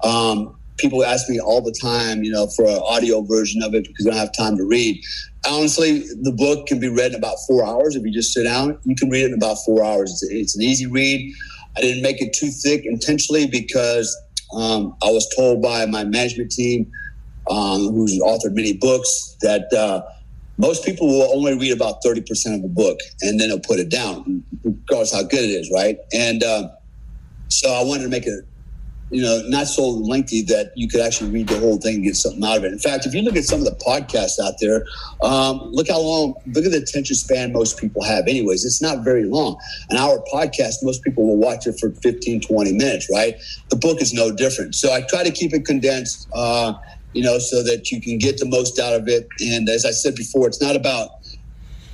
[0.04, 3.88] um, people ask me all the time, you know, for an audio version of it
[3.88, 5.04] because I don't have time to read.
[5.48, 7.96] Honestly, the book can be read in about four hours.
[7.96, 10.12] If you just sit down, you can read it in about four hours.
[10.12, 11.34] It's, it's an easy read.
[11.76, 14.16] I didn't make it too thick intentionally because
[14.54, 16.92] um, I was told by my management team,
[17.50, 20.02] um, who's authored many books, that uh,
[20.58, 23.90] most people will only read about 30% of a book and then they'll put it
[23.90, 25.98] down, regardless how good it is, right?
[26.14, 26.70] And uh,
[27.50, 28.44] so I wanted to make it
[29.10, 32.16] you know, not so lengthy that you could actually read the whole thing and get
[32.16, 32.74] something out of it.
[32.74, 34.86] In fact, if you look at some of the podcasts out there,
[35.22, 38.66] um, look how long, look at the attention span most people have, anyways.
[38.66, 39.58] It's not very long.
[39.90, 43.36] An hour podcast, most people will watch it for 15, 20 minutes, right?
[43.70, 44.76] The book is no different.
[44.76, 46.74] So I try to keep it condensed, uh,
[47.14, 49.28] you know, so that you can get the most out of it.
[49.40, 51.12] And as I said before, it's not about,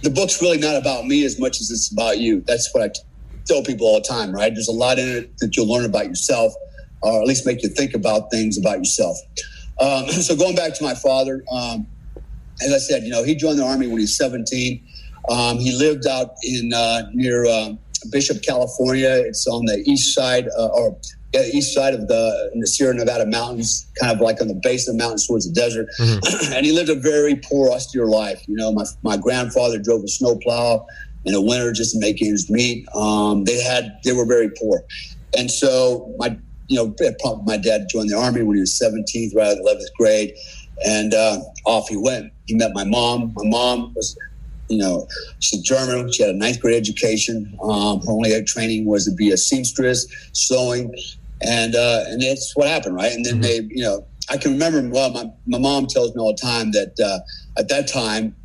[0.01, 2.41] the book's really not about me as much as it's about you.
[2.47, 2.89] That's what I
[3.45, 4.51] tell people all the time, right?
[4.51, 6.53] There's a lot in it that you'll learn about yourself
[7.03, 9.17] or at least make you think about things about yourself.
[9.79, 11.87] Um, so going back to my father, um,
[12.61, 14.81] as I said, you know, he joined the army when he was 17.
[15.29, 17.73] Um, he lived out in uh, near uh,
[18.11, 19.09] Bishop, California.
[19.09, 20.97] It's on the east side, uh, or
[21.33, 24.87] yeah, east side of the, the, Sierra Nevada mountains, kind of like on the base
[24.87, 25.87] of the mountains towards the desert.
[25.99, 26.53] Mm-hmm.
[26.53, 28.43] and he lived a very poor, austere life.
[28.47, 30.85] You know, my my grandfather drove a snowplow
[31.25, 32.87] in the winter just to make ends meet.
[32.95, 34.83] Um, they had they were very poor,
[35.37, 36.37] and so my
[36.67, 36.95] you know,
[37.45, 40.33] my dad joined the army when he was 17, right out of 11th grade,
[40.85, 42.31] and uh, off he went.
[42.45, 43.33] He met my mom.
[43.35, 44.17] My mom was,
[44.69, 45.07] you know,
[45.39, 46.11] she's German.
[46.11, 47.57] She had a ninth grade education.
[47.61, 50.93] Um, her only training was to be a seamstress, sewing,
[51.41, 53.11] and uh, and that's what happened, right?
[53.11, 53.67] And then mm-hmm.
[53.67, 54.87] they, you know, I can remember.
[54.89, 57.19] Well, my my mom tells me all the time that uh,
[57.59, 58.35] at that time,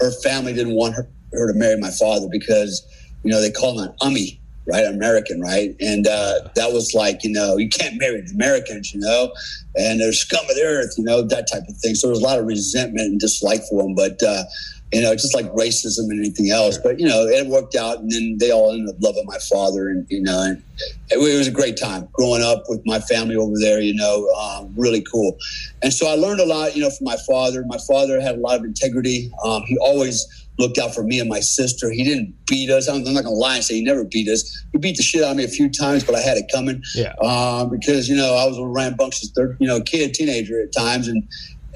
[0.00, 2.86] her family didn't want her, her to marry my father because,
[3.22, 4.84] you know, they called him an Ami right?
[4.84, 5.74] American, right?
[5.80, 9.32] And uh, that was like, you know, you can't marry Americans, you know,
[9.76, 11.94] and they're scum of the earth, you know, that type of thing.
[11.94, 14.44] So there was a lot of resentment and dislike for them, but, uh,
[14.92, 16.76] you know, just like racism and anything else.
[16.76, 18.00] But, you know, it worked out.
[18.00, 19.88] And then they all ended up loving my father.
[19.88, 20.62] And, you know, and
[21.10, 24.28] it, it was a great time growing up with my family over there, you know,
[24.30, 25.36] um, really cool.
[25.82, 27.64] And so I learned a lot, you know, from my father.
[27.68, 29.30] My father had a lot of integrity.
[29.44, 30.26] Um, he always,
[30.60, 31.90] looked out for me and my sister.
[31.90, 32.88] He didn't beat us.
[32.88, 34.64] I'm, not going to lie and say he never beat us.
[34.72, 36.82] He beat the shit out of me a few times, but I had it coming.
[36.94, 37.14] Yeah.
[37.22, 41.08] Um, because you know I was a rambunctious, third, you know, kid, teenager at times,
[41.08, 41.26] and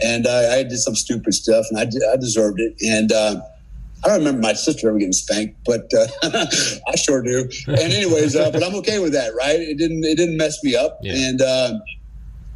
[0.02, 2.74] and uh, I did some stupid stuff, and I, I deserved it.
[2.84, 3.40] And uh,
[4.04, 6.06] I don't remember my sister ever getting spanked, but uh,
[6.88, 7.48] I sure do.
[7.68, 9.58] And anyways, uh, but I'm okay with that, right?
[9.58, 11.14] It didn't it didn't mess me up, yeah.
[11.14, 11.78] and uh,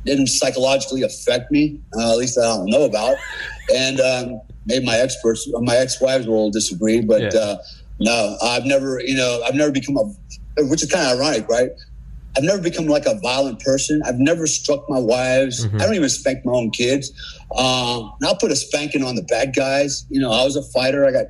[0.04, 1.80] didn't psychologically affect me.
[1.96, 3.16] Uh, at least I don't know about.
[3.74, 7.40] And um, maybe my experts, my ex-wives will disagree, but yeah.
[7.40, 7.56] uh,
[8.00, 10.04] no, I've never, you know, I've never become a,
[10.64, 11.70] which is kind of ironic, right?
[12.36, 14.00] I've never become like a violent person.
[14.04, 15.66] I've never struck my wives.
[15.66, 15.76] Mm-hmm.
[15.76, 17.10] I don't even spank my own kids.
[17.56, 20.06] Um, and I'll put a spanking on the bad guys.
[20.08, 21.04] You know, I was a fighter.
[21.04, 21.26] I got,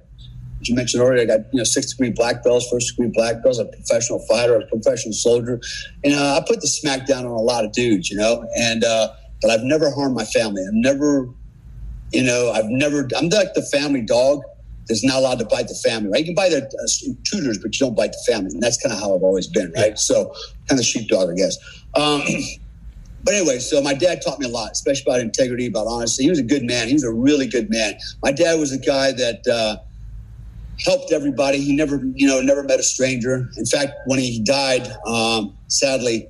[0.60, 3.42] as you mentioned earlier, I got, you know, six degree black belts, first degree black
[3.42, 5.60] belts, a professional fighter, a professional soldier.
[6.04, 8.84] And uh, I put the smack down on a lot of dudes, you know, and,
[8.84, 9.08] uh,
[9.40, 10.62] but I've never harmed my family.
[10.66, 11.28] I've never
[12.12, 14.42] you know, I've never, I'm like the family dog
[14.88, 16.20] that's not allowed to bite the family, right?
[16.20, 18.50] You can bite the uh, tutors, but you don't bite the family.
[18.52, 19.90] And that's kind of how I've always been, right?
[19.90, 19.94] Yeah.
[19.94, 20.34] So
[20.68, 21.56] kind of sheepdog, I guess.
[21.94, 22.22] Um,
[23.24, 26.24] but anyway, so my dad taught me a lot, especially about integrity, about honesty.
[26.24, 26.88] He was a good man.
[26.88, 27.98] He was a really good man.
[28.22, 29.76] My dad was a guy that uh,
[30.82, 31.58] helped everybody.
[31.58, 33.50] He never, you know, never met a stranger.
[33.58, 36.28] In fact, when he died, um, sadly,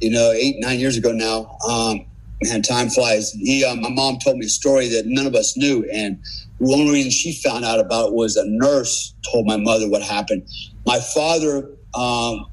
[0.00, 2.04] you know, eight, nine years ago now, um,
[2.44, 3.32] man, time flies.
[3.32, 6.22] He, uh, my mom told me a story that none of us knew, and
[6.60, 10.02] the only reason she found out about it was a nurse told my mother what
[10.02, 10.46] happened.
[10.86, 12.46] My father, um,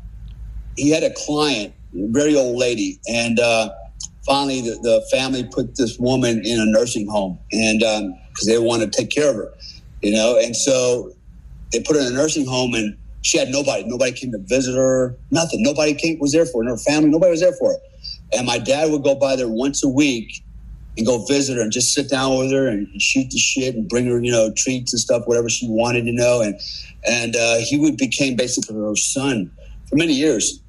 [0.75, 3.69] he had a client, a very old lady, and uh,
[4.25, 8.57] finally the, the, family put this woman in a nursing home, and because um, they
[8.57, 9.53] wanted to take care of her,
[10.01, 11.11] you know, and so
[11.71, 13.83] they put her in a nursing home, and she had nobody.
[13.85, 15.15] Nobody came to visit her.
[15.29, 15.61] Nothing.
[15.61, 16.71] Nobody came was there for her.
[16.71, 17.09] Her family.
[17.09, 17.77] Nobody was there for her.
[18.35, 20.43] And my dad would go by there once a week
[20.97, 23.87] and go visit her and just sit down with her and shoot the shit and
[23.87, 26.41] bring her, you know, treats and stuff, whatever she wanted, you know.
[26.41, 26.59] And
[27.07, 29.51] and uh, he would became basically her son
[29.89, 30.61] for many years.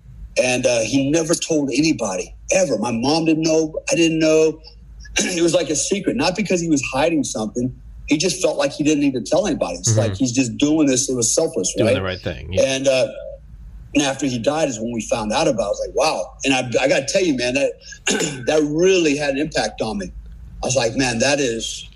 [0.43, 2.79] And uh, he never told anybody ever.
[2.79, 3.75] My mom didn't know.
[3.91, 4.61] I didn't know.
[5.17, 7.79] it was like a secret, not because he was hiding something.
[8.09, 9.75] He just felt like he didn't need to tell anybody.
[9.75, 10.01] It's mm-hmm.
[10.01, 11.09] like he's just doing this.
[11.09, 12.53] It was selfless, doing the right thing.
[12.53, 12.63] Yeah.
[12.63, 13.09] And, uh,
[13.95, 15.61] and after he died is when we found out about.
[15.61, 15.65] it.
[15.65, 16.35] I was like, wow.
[16.45, 17.73] And I, I got to tell you, man, that
[18.47, 20.11] that really had an impact on me.
[20.63, 21.89] I was like, man, that is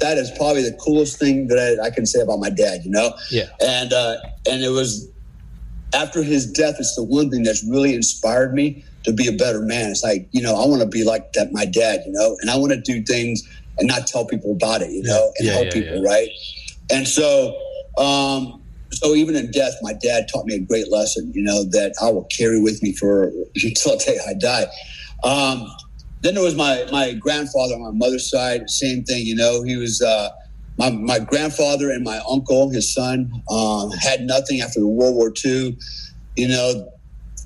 [0.00, 2.84] that is probably the coolest thing that I, I can say about my dad.
[2.84, 3.14] You know?
[3.30, 3.44] Yeah.
[3.60, 4.16] And uh,
[4.48, 5.08] and it was
[5.94, 6.76] after his death.
[6.78, 9.90] It's the one thing that's really inspired me to be a better man.
[9.90, 12.02] It's like you know, I want to be like that, my dad.
[12.06, 14.90] You know, and I want to do things and not tell people about it.
[14.90, 16.28] You know, and yeah, help yeah, people, right?
[16.90, 17.56] And so.
[17.98, 18.62] Um,
[18.92, 22.10] so even in death, my dad taught me a great lesson, you know, that I
[22.10, 23.32] will carry with me for
[23.64, 24.66] until I die.
[25.24, 25.66] Um,
[26.22, 29.76] then there was my my grandfather on my mother's side, same thing, you know, he
[29.76, 30.30] was uh,
[30.78, 35.32] my, my grandfather and my uncle, his son, um, had nothing after the World War
[35.44, 35.76] II.
[36.36, 36.92] You know,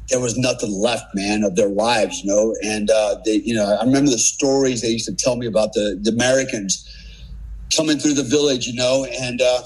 [0.08, 2.54] there was nothing left, man, of their lives, you know.
[2.64, 5.72] And uh, they, you know, I remember the stories they used to tell me about
[5.74, 6.86] the, the Americans
[7.74, 9.62] coming through the village, you know, and uh,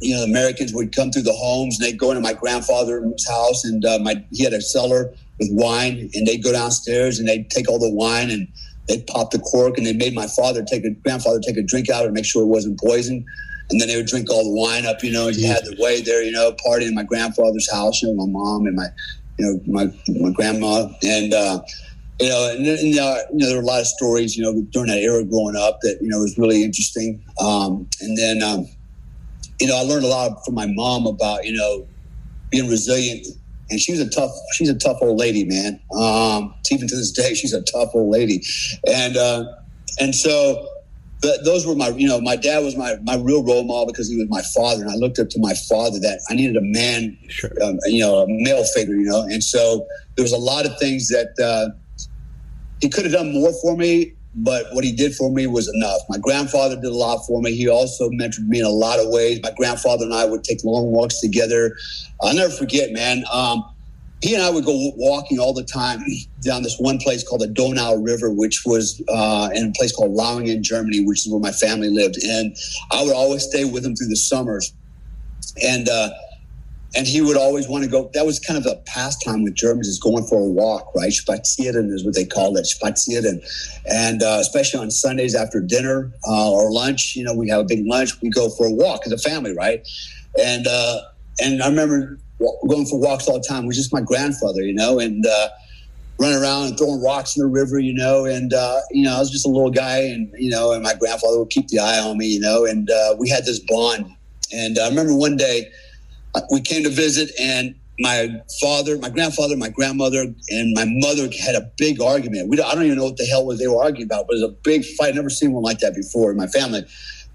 [0.00, 3.64] you know, Americans would come through the homes and they'd go into my grandfather's house
[3.64, 7.50] and uh, my he had a cellar with wine and they'd go downstairs and they'd
[7.50, 8.48] take all the wine and
[8.88, 11.90] they'd pop the cork and they made my father take a grandfather take a drink
[11.90, 13.24] out and make sure it wasn't poison.
[13.70, 15.76] And then they would drink all the wine up, you know, and you had the
[15.78, 18.88] way there, you know, party in my grandfather's house, you know, my mom and my,
[19.38, 20.88] you know, my, my grandma.
[21.04, 21.60] And, uh,
[22.18, 24.60] you know, and, and uh, you know, there were a lot of stories, you know,
[24.72, 27.22] during that era growing up that, you know, was really interesting.
[27.40, 28.66] Um, and then, um,
[29.60, 31.86] you know, I learned a lot from my mom about, you know,
[32.50, 33.26] being resilient.
[33.68, 35.80] And she's a tough, she's a tough old lady, man.
[35.96, 38.42] Um, even to this day, she's a tough old lady.
[38.86, 39.44] And, uh,
[40.00, 40.66] and so
[41.44, 44.16] those were my, you know, my dad was my, my real role model because he
[44.16, 44.82] was my father.
[44.82, 47.52] And I looked up to my father that I needed a man, sure.
[47.62, 49.22] um, you know, a male figure, you know.
[49.22, 49.86] And so
[50.16, 51.76] there was a lot of things that, uh,
[52.80, 56.00] he could have done more for me but what he did for me was enough.
[56.08, 57.54] My grandfather did a lot for me.
[57.54, 59.40] He also mentored me in a lot of ways.
[59.42, 61.76] My grandfather and I would take long walks together.
[62.22, 63.24] I'll never forget, man.
[63.32, 63.64] Um,
[64.22, 66.00] he and I would go walking all the time
[66.42, 70.16] down this one place called the Donau River, which was uh, in a place called
[70.16, 72.22] Lauingen, Germany, which is where my family lived.
[72.22, 72.56] And
[72.92, 74.72] I would always stay with him through the summers.
[75.62, 76.10] And uh,
[76.94, 78.10] and he would always want to go.
[78.14, 81.10] That was kind of a pastime with Germans is going for a walk, right?
[81.10, 83.40] Spazieren is what they call it, spazieren.
[83.86, 87.64] And uh, especially on Sundays after dinner uh, or lunch, you know, we have a
[87.64, 88.20] big lunch.
[88.20, 89.86] We go for a walk as a family, right?
[90.40, 91.00] And uh,
[91.40, 92.18] and I remember
[92.68, 93.64] going for walks all the time.
[93.64, 95.48] It was just my grandfather, you know, and uh,
[96.18, 98.24] running around and throwing rocks in the river, you know.
[98.24, 100.94] And uh, you know, I was just a little guy, and you know, and my
[100.94, 102.64] grandfather would keep the eye on me, you know.
[102.64, 104.06] And uh, we had this bond.
[104.52, 105.70] And I remember one day
[106.50, 111.54] we came to visit and my father, my grandfather, my grandmother, and my mother had
[111.54, 112.48] a big argument.
[112.48, 114.40] We I don't even know what the hell was they were arguing about, but it
[114.40, 115.10] was a big fight.
[115.10, 116.84] I've never seen one like that before in my family.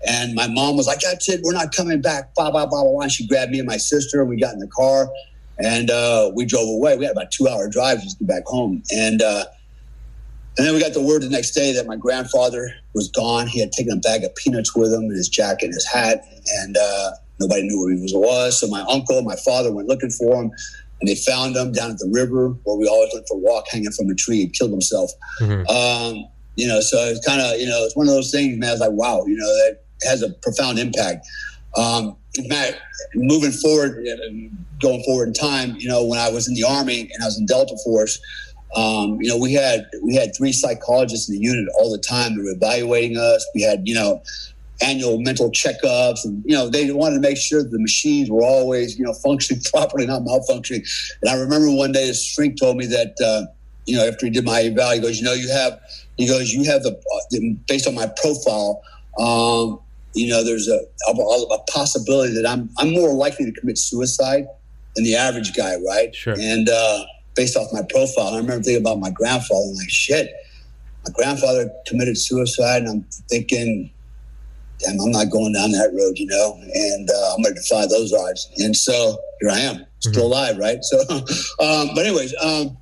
[0.08, 1.42] And my mom was like, "That's it.
[1.44, 3.02] We're not coming back." Blah blah blah blah.
[3.02, 5.10] And she grabbed me and my sister, and we got in the car,
[5.60, 6.98] and uh, we drove away.
[6.98, 9.46] We had about two hour drive just to get back home, and uh,
[10.58, 13.48] and then we got the word the next day that my grandfather was gone.
[13.48, 16.26] He had taken a bag of peanuts with him, and his jacket, and his hat,
[16.58, 18.60] and uh, Nobody knew where he was.
[18.60, 20.52] So my uncle, my father went looking for him,
[21.02, 23.66] and they found him down at the river where we always went for a walk,
[23.70, 24.38] hanging from a tree.
[24.38, 25.12] He killed himself.
[25.42, 25.68] Mm-hmm.
[25.68, 28.72] Um, you know, so it's kind of you know it's one of those things, man.
[28.72, 31.28] It's like wow, you know, that has a profound impact.
[31.78, 32.16] Um,
[32.48, 32.80] Matt,
[33.16, 34.06] moving forward,
[34.82, 37.38] going forward in time, you know, when I was in the army and I was
[37.38, 38.20] in Delta Force,
[38.76, 42.36] um, you know, we had we had three psychologists in the unit all the time.
[42.36, 43.46] They were evaluating us.
[43.56, 44.22] We had, you know,
[44.82, 48.98] annual mental checkups and you know they wanted to make sure the machines were always
[48.98, 50.86] you know functioning properly not malfunctioning.
[51.22, 53.52] And i remember one day his shrink told me that uh,
[53.86, 55.80] you know after he did my eval he goes you know you have
[56.18, 58.82] he goes you have the based on my profile
[59.20, 59.80] um,
[60.14, 64.48] you know there's a, a, a possibility that i'm i'm more likely to commit suicide
[64.96, 66.16] than the average guy right?
[66.16, 66.36] Sure.
[66.40, 67.04] And uh,
[67.36, 70.32] based off my profile i remember thinking about my grandfather and like shit
[71.06, 73.92] my grandfather committed suicide and i'm thinking
[74.80, 77.86] damn, I'm not going down that road, you know, and uh, I'm going to defy
[77.88, 78.50] those odds.
[78.58, 80.22] And so here I am, still mm-hmm.
[80.22, 80.84] alive, right?
[80.84, 81.00] So,
[81.64, 82.78] um, but anyways, um,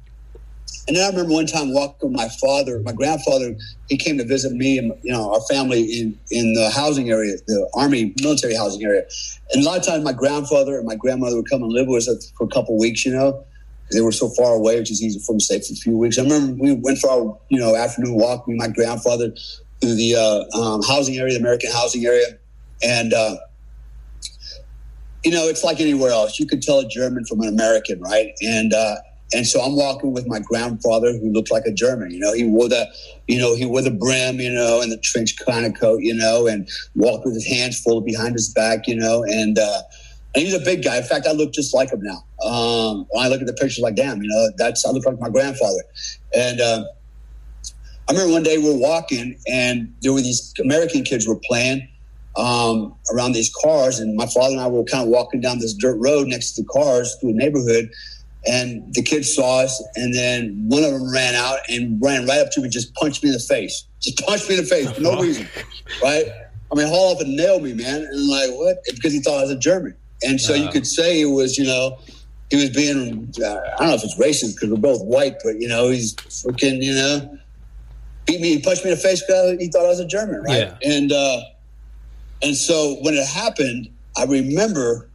[0.87, 3.55] and then I remember one time walking with my father, my grandfather,
[3.87, 7.37] he came to visit me and, you know, our family in, in the housing area,
[7.47, 9.03] the army military housing area.
[9.53, 12.09] And a lot of times my grandfather and my grandmother would come and live with
[12.09, 13.45] us for a couple weeks, you know,
[13.91, 15.97] they were so far away, which is easy for them to stay for a few
[15.97, 16.17] weeks.
[16.17, 18.47] I remember we went for our, you know, afternoon walk.
[18.47, 19.33] Me and my grandfather
[19.85, 22.25] the uh, um, housing area, the American housing area,
[22.83, 23.35] and uh,
[25.23, 26.39] you know it's like anywhere else.
[26.39, 28.31] You could tell a German from an American, right?
[28.41, 28.95] And uh,
[29.33, 32.11] and so I'm walking with my grandfather, who looked like a German.
[32.11, 32.87] You know, he wore the,
[33.27, 36.13] you know, he wore the brim, you know, and the trench kind of coat, you
[36.13, 39.81] know, and walked with his hands folded behind his back, you know, and uh,
[40.35, 40.97] and he's a big guy.
[40.97, 42.23] In fact, I look just like him now.
[42.47, 45.19] Um, when I look at the pictures, like, damn, you know, that's I look like
[45.19, 45.83] my grandfather.
[46.35, 46.85] And uh,
[48.07, 51.87] I remember one day we were walking, and there were these American kids were playing
[52.35, 55.73] um, around these cars, and my father and I were kind of walking down this
[55.73, 57.89] dirt road next to the cars through a neighborhood,
[58.45, 62.39] and the kids saw us, and then one of them ran out and ran right
[62.39, 64.67] up to me, and just punched me in the face, just punched me in the
[64.67, 65.47] face for no reason,
[66.03, 66.25] right?
[66.71, 68.77] I mean, haul up and nail me, man, and like what?
[68.93, 71.65] Because he thought I was a German, and so you could say it was, you
[71.65, 71.97] know,
[72.49, 75.59] he was being, uh, I don't know if it's racist because we're both white, but
[75.59, 77.39] you know, he's freaking, you know,
[78.25, 80.41] beat me, he punched me in the face because he thought I was a German,
[80.43, 80.59] right?
[80.59, 80.77] Yeah.
[80.83, 81.41] And uh,
[82.41, 85.09] and so when it happened, I remember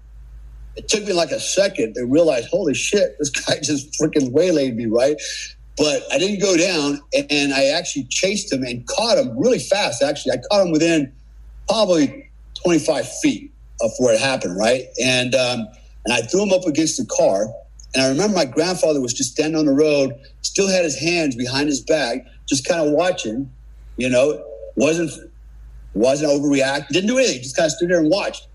[0.76, 4.76] it took me like a second to realize, holy shit, this guy just freaking waylaid
[4.76, 5.16] me, right?
[5.76, 7.00] But I didn't go down,
[7.30, 10.02] and I actually chased him and caught him really fast.
[10.02, 11.12] Actually, I caught him within
[11.68, 12.30] probably
[12.64, 14.86] 25 feet of where it happened, right?
[15.00, 15.68] And um,
[16.04, 17.46] and I threw him up against the car.
[17.94, 21.36] And I remember my grandfather was just standing on the road, still had his hands
[21.36, 22.18] behind his back,
[22.48, 23.50] just kind of watching.
[23.96, 24.44] You know,
[24.76, 25.10] wasn't
[25.94, 28.46] wasn't overreacting, didn't do anything, just kind of stood there and watched.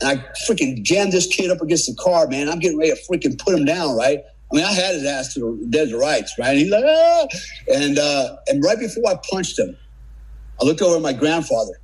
[0.00, 2.48] And I freaking jammed this kid up against the car, man.
[2.48, 4.20] I'm getting ready to freaking put him down, right?
[4.52, 6.50] I mean, I had his ass to the dead to rights, right?
[6.50, 7.26] And he's like, ah!
[7.68, 9.76] And, uh, and right before I punched him,
[10.60, 11.80] I looked over at my grandfather.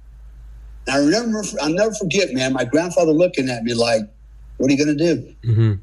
[0.87, 4.03] And I remember, I'll never forget, man, my grandfather looking at me like,
[4.59, 5.35] what are you to do?
[5.45, 5.75] Mm-hmm.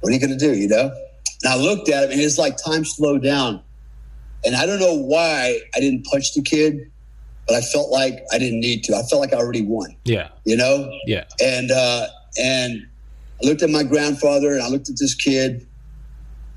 [0.00, 0.90] What are you to do, you know?
[1.44, 3.62] And I looked at him and it's like time slowed down.
[4.44, 6.90] And I don't know why I didn't punch the kid,
[7.46, 8.94] but I felt like I didn't need to.
[8.94, 10.28] I felt like I already won, Yeah.
[10.44, 10.90] you know?
[11.06, 11.24] Yeah.
[11.42, 12.06] And uh,
[12.40, 12.86] and
[13.42, 15.66] I looked at my grandfather and I looked at this kid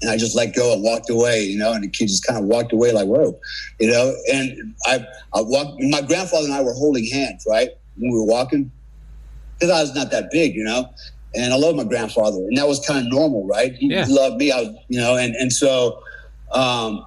[0.02, 2.40] and I just let go and walked away, you know, and the kid just kind
[2.40, 3.40] of walked away like, whoa,
[3.80, 5.06] you know, and I,
[5.36, 7.70] I walked, my grandfather and I were holding hands, right?
[7.98, 8.72] When we were walking,
[9.60, 10.90] because I was not that big, you know,
[11.36, 13.74] and I love my grandfather and that was kind of normal, right?
[13.76, 14.06] He Yeah.
[14.10, 16.02] loved me, I was, you know, and, and so,
[16.52, 17.06] um,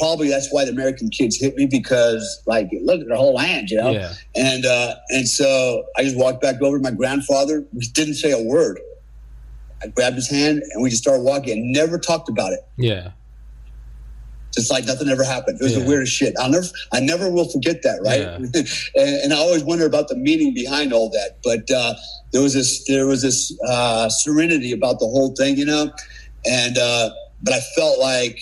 [0.00, 3.70] probably that's why the American kids hit me because like, look at their whole hand,
[3.70, 3.90] you know?
[3.92, 4.12] Yeah.
[4.34, 7.64] And uh, and so I just walked back over to my grandfather.
[7.72, 8.80] We didn't say a word.
[9.82, 12.60] I grabbed his hand and we just started walking and never talked about it.
[12.76, 13.12] Yeah.
[14.52, 15.60] Just like nothing ever happened.
[15.60, 15.84] It was Yeah.
[15.84, 16.34] the weirdest shit.
[16.38, 18.20] I'll never, I never will forget that, right?
[18.96, 21.38] and, and I always wonder about the meaning behind all that.
[21.44, 21.94] But uh,
[22.32, 25.92] there was this, there was this uh, serenity about the whole thing, you know.
[26.44, 27.10] And uh,
[27.42, 28.38] but I felt like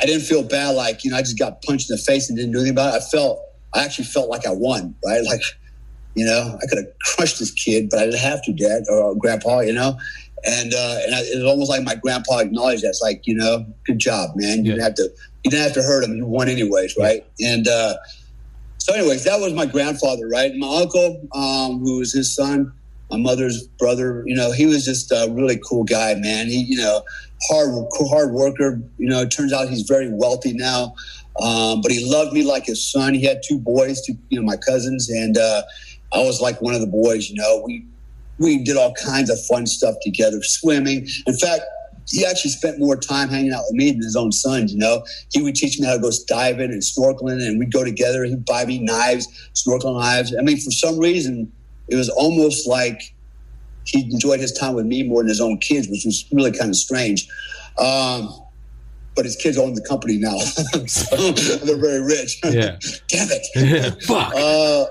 [0.00, 2.38] I didn't feel bad, like you know, I just got punched in the face and
[2.38, 3.02] didn't do anything about it.
[3.02, 3.40] I felt,
[3.74, 5.22] I actually felt like I won, right?
[5.30, 5.40] Like,
[6.16, 9.14] you know, I could have crushed this kid, but I didn't have to, Dad or
[9.14, 9.96] Grandpa, you know.
[10.44, 12.88] And uh, and I, it was almost like my grandpa acknowledged that.
[12.88, 14.64] It's like, you know, good job, man.
[14.64, 14.76] You Yeah.
[14.76, 15.02] didn't have to,
[15.44, 16.16] you didn't have to hurt him.
[16.16, 17.24] You won anyways, right?
[17.40, 17.94] And uh,
[18.78, 20.52] so, anyways, that was my grandfather, right?
[20.56, 22.72] My uncle, um, who was his son,
[23.10, 24.24] my mother's brother.
[24.26, 26.46] You know, he was just a really cool guy, man.
[26.48, 27.02] He, you know,
[27.48, 28.80] hard hard worker.
[28.98, 30.94] You know, it turns out he's very wealthy now.
[31.40, 33.14] Um, but he loved me like his son.
[33.14, 35.62] He had two boys, two, you know, my cousins, and uh,
[36.12, 37.30] I was like one of the boys.
[37.30, 37.86] You know, we
[38.38, 41.06] we did all kinds of fun stuff together, swimming.
[41.26, 41.62] In fact,
[42.08, 44.72] he actually spent more time hanging out with me than his own sons.
[44.72, 47.84] You know, he would teach me how to go diving and snorkeling, and we'd go
[47.84, 48.24] together.
[48.24, 50.34] He'd buy me knives, snorkel knives.
[50.36, 51.50] I mean, for some reason,
[51.88, 53.14] it was almost like
[53.92, 56.70] he enjoyed his time with me more than his own kids, which was really kind
[56.70, 57.28] of strange.
[57.78, 58.28] Um,
[59.16, 60.38] but his kids own the company now,
[60.86, 61.16] so
[61.64, 62.38] they're very rich.
[62.44, 62.78] Yeah.
[63.08, 64.02] Damn it.
[64.04, 64.32] Fuck.
[64.36, 64.84] Uh,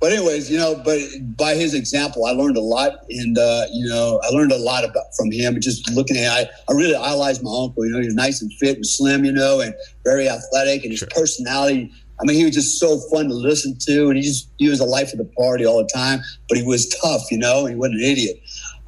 [0.00, 0.98] but anyways, you know, but
[1.36, 4.84] by his example, I learned a lot, and uh, you know, I learned a lot
[4.84, 5.60] about from him.
[5.60, 7.86] Just looking at, I, I really idolized my uncle.
[7.86, 9.72] You know, he was nice and fit and slim, you know, and
[10.04, 11.08] very athletic, and his Sure.
[11.14, 11.92] personality.
[12.22, 14.78] I mean, he was just so fun to listen to, and he just he was
[14.78, 16.20] the life of the party all the time.
[16.48, 18.40] But he was tough, you know, he wasn't an idiot.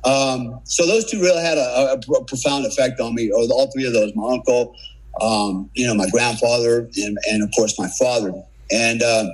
[0.04, 3.70] Um, so those two really had a, a, a profound effect on me, or all
[3.72, 4.14] three of those.
[4.14, 4.76] My uncle,
[5.20, 8.32] um, you know, my grandfather, and, and of course my father.
[8.70, 9.26] And uh,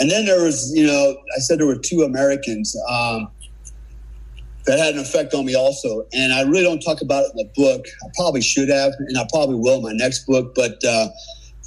[0.00, 3.28] and then there was, you know, I said there were two Americans um,
[4.66, 6.06] that had an effect on me also.
[6.12, 7.84] And I really don't talk about it in the book.
[8.04, 10.54] I probably should have, and I probably will in my next book.
[10.54, 11.08] But uh,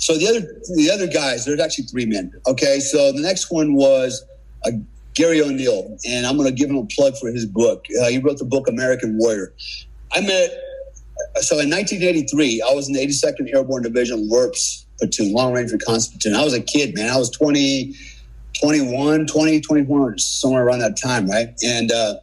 [0.05, 0.41] so the other
[0.75, 2.31] the other guys, there's actually three men.
[2.45, 4.23] Okay, so the next one was
[4.63, 4.69] uh,
[5.15, 7.85] Gary O'Neal, and I'm going to give him a plug for his book.
[7.99, 9.51] Uh, he wrote the book American Warrior.
[10.11, 10.51] I met
[11.41, 16.09] so in 1983, I was in the 82nd Airborne Division LRPS platoon, Long Range Reconnaissance
[16.09, 16.39] platoon.
[16.39, 17.09] I was a kid, man.
[17.09, 17.95] I was 20,
[18.61, 21.49] 21, 20, 21, somewhere around that time, right?
[21.65, 22.17] And uh,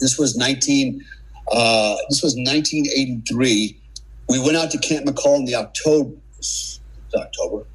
[0.00, 1.00] this was 19,
[1.52, 3.78] Uh, this was 1983.
[4.28, 6.16] We went out to Camp McCall in the October,
[7.20, 7.66] October,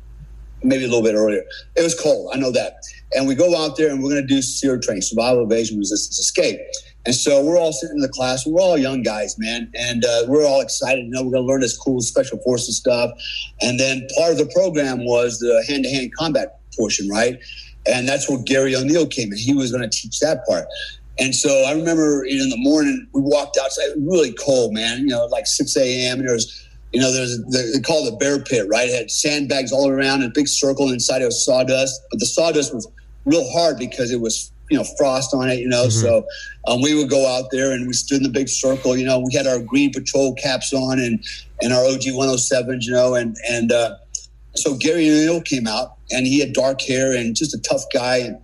[0.64, 1.44] maybe a little bit earlier.
[1.76, 2.82] It was cold, I know that.
[3.16, 6.20] And we go out there and we're going to do SERE training, survival, evasion, resistance,
[6.20, 6.60] escape.
[7.06, 8.46] And so we're all sitting in the class.
[8.46, 11.06] We're all young guys, man, and uh, we're all excited.
[11.06, 13.12] You know, we're going to learn this cool special forces stuff.
[13.62, 17.40] And then part of the program was the hand-to-hand combat portion, right?
[17.88, 19.38] And that's where Gary O'Neal came in.
[19.38, 20.66] He was going to teach that part.
[21.20, 25.00] And so I remember in the morning we walked outside, really cold, man.
[25.00, 26.20] You know, like 6 a.m.
[26.20, 26.67] And there was,
[26.98, 28.90] you know, there's they call it the bear pit, right?
[28.90, 32.26] It had sandbags all around, and a big circle inside it was sawdust, but the
[32.26, 32.88] sawdust was
[33.26, 35.84] real hard because it was you know frost on it you know?
[35.84, 36.02] Mm-hmm.
[36.02, 36.26] so
[36.66, 39.20] um, we would go out there and we stood in the big circle you know?
[39.20, 41.24] We had our green patrol caps on and
[41.62, 43.14] and our og 107s you know?
[43.14, 43.98] And and uh,
[44.56, 48.18] so gary O'Neal came out and he had dark hair and just a tough guy.
[48.18, 48.40] And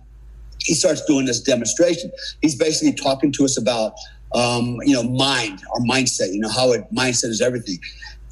[0.60, 2.12] he starts doing this demonstration.
[2.40, 3.94] He's basically talking to us about
[4.34, 7.78] um, you know mind our mindset you know how it mindset is everything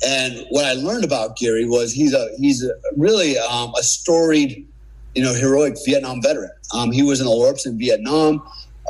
[0.07, 4.67] and what i learned about gary was he's a he's a really um, a storied
[5.15, 6.51] you know, heroic Vietnam veteran.
[6.75, 8.43] Um, he was in the LRPs in Vietnam,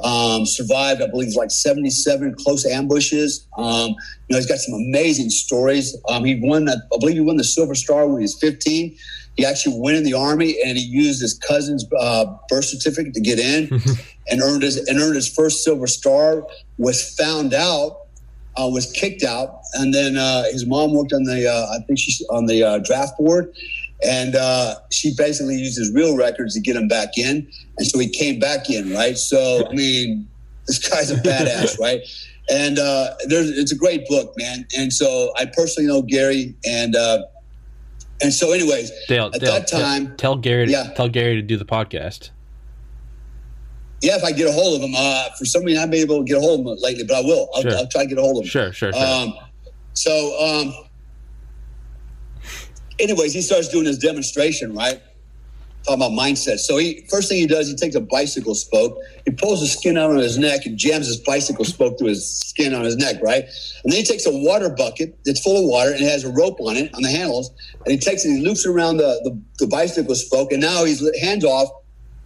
[0.04, 3.46] um, survived, I believe, like 77 close ambushes.
[3.58, 3.96] Um, you
[4.30, 5.96] know, he's got some amazing stories.
[6.08, 8.96] Um, he won, I believe, he won the Silver Star when he was 15.
[9.36, 13.20] He actually went in the army and he used his cousin's uh, birth certificate to
[13.20, 13.80] get in
[14.30, 16.46] and earned his and earned his first Silver Star.
[16.76, 18.01] Was found out
[18.60, 21.98] uh, was kicked out, and then uh, his mom worked on the uh, I think
[21.98, 23.54] she's on the uh, draft board,
[24.04, 27.50] and uh, she basically used his real records to get him back in.
[27.78, 29.16] And so he came back in, right?
[29.16, 30.28] So, I mean,
[30.66, 32.00] this guy's a badass, right?
[32.50, 34.66] And uh, there's, it's a great book, man.
[34.76, 37.22] And so I personally know Gary, and uh,
[38.20, 40.92] and so, anyways, Dale, at Dale, that time, tell, tell Gary, to, yeah.
[40.94, 42.30] tell Gary to do the podcast.
[44.02, 46.18] Yeah, if I get a hold of him, uh, for some reason I've been able
[46.18, 47.48] to get a hold of him lately, but I will.
[47.54, 47.76] I'll, sure.
[47.76, 48.48] I'll try to get a hold of him.
[48.48, 49.00] Sure, sure, sure.
[49.00, 49.32] Um,
[49.94, 50.74] so, um,
[52.98, 55.00] anyways, he starts doing his demonstration, right?
[55.84, 56.58] Talking about mindset.
[56.58, 59.96] So he first thing he does, he takes a bicycle spoke, he pulls the skin
[59.96, 63.16] out on his neck and jams his bicycle spoke through his skin on his neck,
[63.22, 63.44] right?
[63.82, 66.32] And then he takes a water bucket that's full of water and it has a
[66.32, 67.50] rope on it on the handles,
[67.84, 71.02] and he takes it, he loops around the, the, the bicycle spoke, and now he's
[71.20, 71.68] hands off,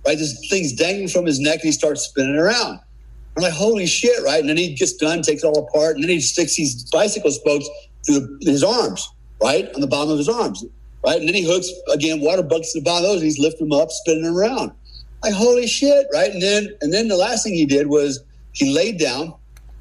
[0.06, 0.18] right?
[0.18, 2.80] This thing's dangling from his neck, and he starts spinning around.
[3.36, 4.40] I'm like, holy shit, right?
[4.40, 7.30] And then he gets done, takes it all apart, and then he sticks these bicycle
[7.30, 7.68] spokes
[8.06, 9.10] through his arms
[9.42, 10.64] right, on the bottom of his arms,
[11.04, 11.18] right?
[11.18, 13.16] And then he hooks again water buckets to the bottom of those.
[13.16, 14.72] And he's lifting them up, spinning them around.
[15.22, 16.30] Like holy shit, right?
[16.30, 19.34] And then and then the last thing he did was he laid down,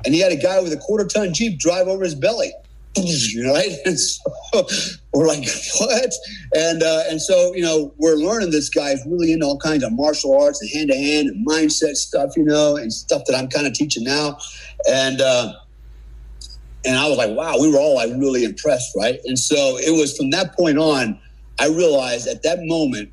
[0.06, 2.52] and he had a guy with a quarter ton jeep drive over his belly.
[2.98, 4.22] Right, and so
[5.14, 5.46] we're like,
[5.80, 6.14] what?
[6.54, 9.92] And uh, and so you know, we're learning this guy's really into all kinds of
[9.94, 13.50] martial arts and hand to hand and mindset stuff, you know, and stuff that I'm
[13.50, 14.38] kind of teaching now.
[14.90, 15.54] And uh,
[16.86, 19.20] and I was like, wow, we were all like really impressed, right?
[19.26, 21.20] And so it was from that point on,
[21.60, 23.12] I realized at that moment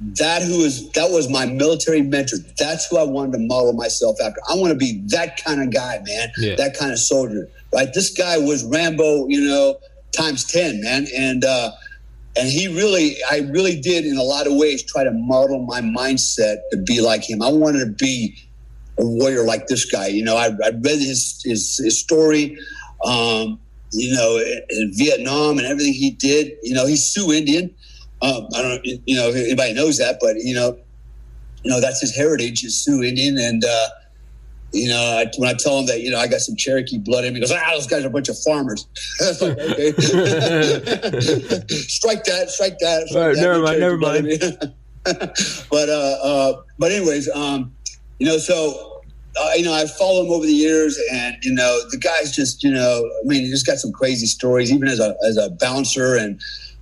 [0.00, 2.38] that who is that was my military mentor.
[2.56, 4.40] That's who I wanted to model myself after.
[4.48, 6.28] I want to be that kind of guy, man.
[6.38, 6.54] Yeah.
[6.54, 7.88] That kind of soldier, right?
[7.92, 9.78] This guy was Rambo, you know,
[10.12, 11.70] times ten, man, and uh,
[12.38, 15.80] and he really, I really did in a lot of ways try to model my
[15.80, 17.42] mindset to be like him.
[17.42, 18.36] I wanted to be
[18.98, 20.06] a warrior like this guy.
[20.06, 22.56] You know, I, I read his, his, his story,
[23.04, 23.58] um,
[23.92, 26.52] you know, in, in, Vietnam and everything he did.
[26.62, 27.74] You know, he's Sioux Indian.
[28.22, 30.78] Um, I don't know, you know, if anybody knows that, but you know,
[31.64, 33.88] you know that's his heritage is Sioux Indian, and uh,
[34.72, 37.24] you know, I, when I tell him that, you know, I got some Cherokee blood
[37.24, 38.86] in me, he goes, ah, those guys are a bunch of farmers.
[39.40, 39.92] like, okay.
[41.68, 43.06] strike that, strike that.
[43.08, 44.28] Strike right, that never mind, never mind.
[45.70, 47.72] but, uh, uh, but anyways, um,
[48.18, 48.98] you know, so
[49.40, 52.64] uh, you know, I've followed him over the years, and you know, the guy's just,
[52.64, 55.50] you know, I mean, he just got some crazy stories, even as a as a
[55.50, 56.40] bouncer, and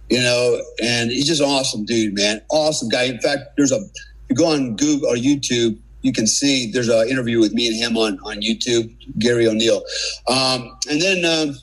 [0.09, 3.05] you know, and he's just an awesome dude, man, awesome guy.
[3.05, 3.81] In fact, there's a
[4.29, 7.77] you go on Google or YouTube, you can see there's an interview with me and
[7.77, 9.83] him on on YouTube, Gary O'Neal,
[10.29, 11.25] um, and then.
[11.25, 11.57] Um,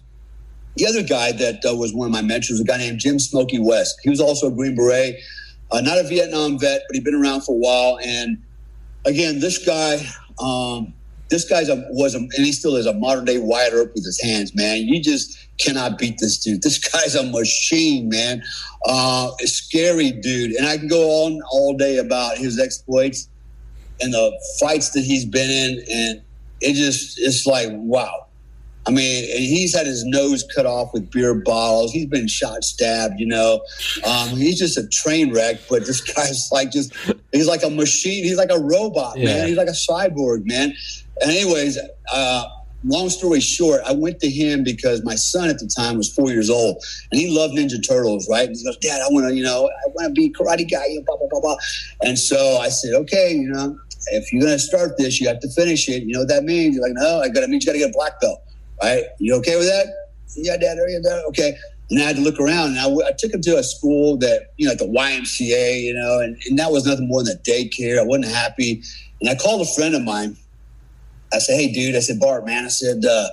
[0.75, 3.59] the other guy that uh, was one of my mentors a guy named Jim Smoky
[3.59, 3.99] West.
[4.01, 5.17] He was also a Green Beret,
[5.71, 7.99] uh, not a Vietnam vet, but he'd been around for a while.
[8.03, 8.41] And
[9.05, 10.03] again, this guy,
[10.39, 10.91] um,
[11.29, 14.03] this guy's a was a, and he still is a modern day Wyatt Earp with
[14.03, 14.87] his hands, man.
[14.87, 16.63] You just cannot beat this dude.
[16.63, 18.41] This guy's a machine, man.
[18.87, 23.29] Uh, a scary dude, and I can go on all day about his exploits
[24.03, 26.21] and the fights that he's been in, and
[26.61, 28.27] it just it's like wow.
[28.85, 31.93] I mean, he's had his nose cut off with beer bottles.
[31.93, 33.17] He's been shot, stabbed.
[33.17, 33.61] You know,
[34.05, 35.61] um, he's just a train wreck.
[35.69, 36.93] But this guy's like just
[37.31, 38.25] he's like a machine.
[38.25, 39.25] He's like a robot, yeah.
[39.25, 39.47] man.
[39.47, 40.73] He's like a cyborg, man.
[41.21, 41.77] And anyways,
[42.11, 42.43] uh,
[42.83, 46.29] long story short, I went to him because my son at the time was four
[46.29, 48.47] years old and he loved Ninja Turtles, right?
[48.47, 50.83] And he goes, Dad, I want to, you know, I want to be karate guy,
[51.05, 51.55] blah, blah, blah, blah.
[52.01, 53.77] And so I said, okay, you know,
[54.11, 56.03] if you're going to start this, you have to finish it.
[56.03, 56.75] You know what that means?
[56.75, 58.41] You're like, no, I got to mean you got to get a black belt,
[58.81, 59.03] right?
[59.19, 59.87] You okay with that?
[60.35, 61.01] Yeah, Dad, are you?
[61.29, 61.55] Okay.
[61.89, 64.17] And I had to look around and I, w- I took him to a school
[64.17, 67.37] that, you know, like the YMCA, you know, and, and that was nothing more than
[67.37, 67.99] a daycare.
[67.99, 68.81] I wasn't happy.
[69.21, 70.37] And I called a friend of mine.
[71.31, 73.27] I said, hey, dude, I said, Bart, man, I said, uh,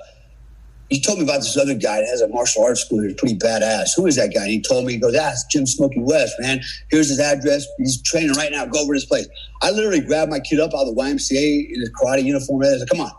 [0.90, 3.36] he told me about this other guy that has a martial arts school He's pretty
[3.36, 3.90] badass.
[3.96, 4.42] Who is that guy?
[4.42, 6.60] And he told me, he goes, ah, it's Jim Smoky West, man.
[6.90, 7.64] Here's his address.
[7.78, 8.66] He's training right now.
[8.66, 9.28] Go over to this place.
[9.62, 12.62] I literally grabbed my kid up out of the YMCA in his karate uniform.
[12.62, 13.12] And I said, come on.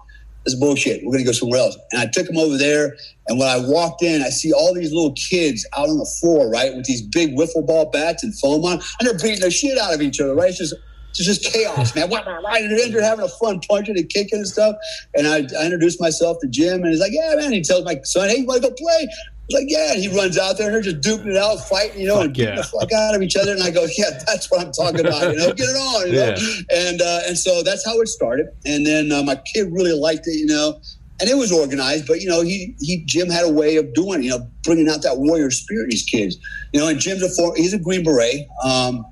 [0.43, 1.01] This is bullshit.
[1.03, 1.77] We're going to go somewhere else.
[1.91, 2.97] And I took him over there.
[3.27, 6.49] And when I walked in, I see all these little kids out on the floor,
[6.49, 8.81] right, with these big wiffle ball bats and foam on.
[8.99, 10.49] And they're beating the shit out of each other, right?
[10.49, 10.73] It's just
[11.11, 12.09] it's just chaos, man.
[12.11, 14.75] And they're having a fun punching and kicking and stuff.
[15.13, 17.99] And I, I introduced myself to Jim, and he's like, "Yeah, man." He tells my
[18.03, 19.07] son, "Hey, you want to go play?"
[19.47, 22.01] He's like, "Yeah." And he runs out there, and they're just duking it out, fighting,
[22.01, 22.55] you know, Fuck and yeah.
[22.55, 23.51] the fuck out of each other.
[23.51, 25.33] And I go, "Yeah, that's what I'm talking about.
[25.33, 26.35] You know, get it on." You know?
[26.73, 28.47] And uh, and so that's how it started.
[28.65, 30.79] And then uh, my kid really liked it, you know.
[31.19, 34.21] And it was organized, but you know, he he Jim had a way of doing,
[34.21, 36.37] it, you know, bringing out that warrior spirit in these kids.
[36.73, 38.47] You know, and Jim's a for, he's a Green Beret.
[38.63, 39.05] Um,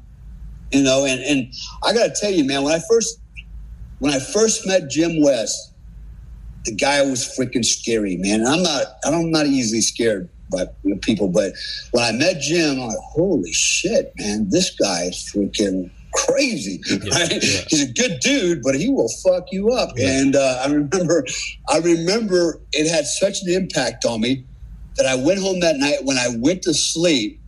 [0.71, 1.53] you know and, and
[1.83, 3.19] i gotta tell you man when i first
[3.99, 5.73] when i first met jim west
[6.65, 10.65] the guy was freaking scary man and i'm not i'm not easily scared by
[11.01, 11.53] people but
[11.91, 17.31] when i met jim i'm like holy shit man this guy is freaking crazy right?
[17.31, 17.61] yeah.
[17.67, 20.19] he's a good dude but he will fuck you up Yeah.
[20.21, 21.25] and uh, i remember
[21.69, 24.43] i remember it had such an impact on me
[24.97, 27.38] that i went home that night when i went to sleep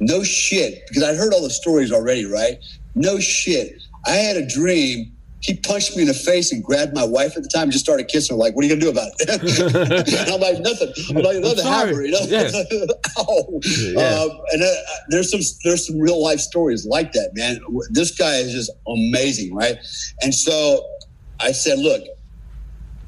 [0.00, 2.58] no shit, because I'd heard all the stories already, right?
[2.94, 3.80] No shit.
[4.06, 5.12] I had a dream.
[5.40, 7.84] He punched me in the face and grabbed my wife at the time and just
[7.84, 8.40] started kissing her.
[8.40, 10.08] Like, what are you gonna do about it?
[10.18, 10.92] and I'm like, nothing.
[11.10, 11.88] I'm like, nothing sorry.
[11.88, 12.20] happened, you know.
[12.26, 12.50] Yeah.
[13.18, 13.60] Ow.
[13.62, 14.22] Yeah.
[14.22, 14.74] Um, and uh,
[15.08, 17.60] there's some there's some real life stories like that, man.
[17.90, 19.76] This guy is just amazing, right?
[20.22, 20.84] And so
[21.40, 22.02] I said, look,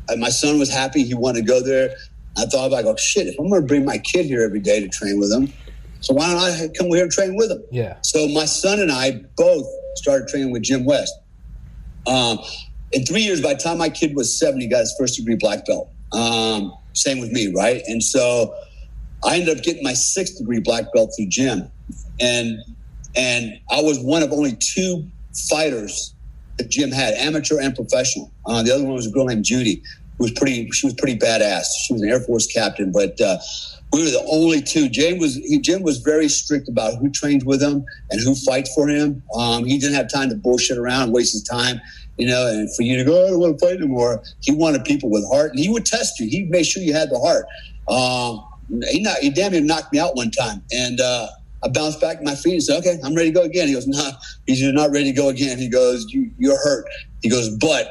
[0.08, 1.04] uh, my son was happy.
[1.04, 1.94] He wanted to go there.
[2.36, 4.60] I thought about, I go, shit, if I'm going to bring my kid here every
[4.60, 5.52] day to train with him,
[6.00, 7.62] so why don't I come here and train with him?
[7.70, 7.96] Yeah.
[8.02, 11.12] So my son and I both started training with Jim West.
[12.06, 12.38] Um,
[12.92, 15.36] in three years, by the time my kid was seven, he got his first degree
[15.36, 15.90] black belt.
[16.12, 17.82] Um, same with me, right?
[17.86, 18.54] And so
[19.24, 21.70] I ended up getting my sixth degree black belt through Jim,
[22.20, 22.58] and
[23.14, 25.06] and I was one of only two
[25.50, 26.14] fighters
[26.56, 28.32] that Jim had, amateur and professional.
[28.46, 29.82] Uh, the other one was a girl named Judy,
[30.16, 30.70] who was pretty.
[30.70, 31.64] She was pretty badass.
[31.86, 33.38] She was an Air Force captain, but uh,
[33.92, 34.88] we were the only two.
[34.88, 38.72] Jim was he, Jim was very strict about who trains with him and who fights
[38.74, 39.22] for him.
[39.34, 41.80] Um, he didn't have time to bullshit around waste his time,
[42.18, 42.46] you know.
[42.46, 44.22] And for you to go, "Oh, I don't want to fight anymore.
[44.40, 46.28] He wanted people with heart, and he would test you.
[46.28, 47.46] He made sure you had the heart.
[47.88, 48.44] Um,
[48.90, 51.28] he not, he damn near knocked me out one time, and uh,
[51.64, 53.86] I bounced back my feet and said, "Okay, I'm ready to go again." He goes,
[53.86, 54.10] "No,
[54.46, 56.84] he's you're not ready to go again." He goes, you, "You're hurt."
[57.22, 57.90] He goes, "But."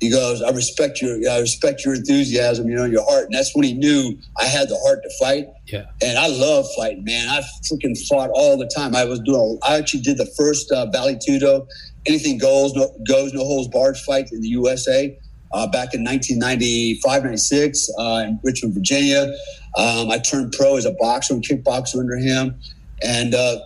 [0.00, 3.54] He goes, I respect your, I respect your enthusiasm, you know, your heart, and that's
[3.54, 5.46] when he knew I had the heart to fight.
[5.66, 5.86] Yeah.
[6.02, 7.28] And I love fighting, man.
[7.28, 8.94] I freaking fought all the time.
[8.94, 9.58] I was doing.
[9.66, 11.66] I actually did the first uh, Tudo,
[12.06, 15.16] anything goes, no goes, no holds barred fight in the USA
[15.52, 19.32] uh, back in 1995, 96 uh, in Richmond, Virginia.
[19.76, 22.60] Um, I turned pro as a boxer and kickboxer under him,
[23.02, 23.58] and uh,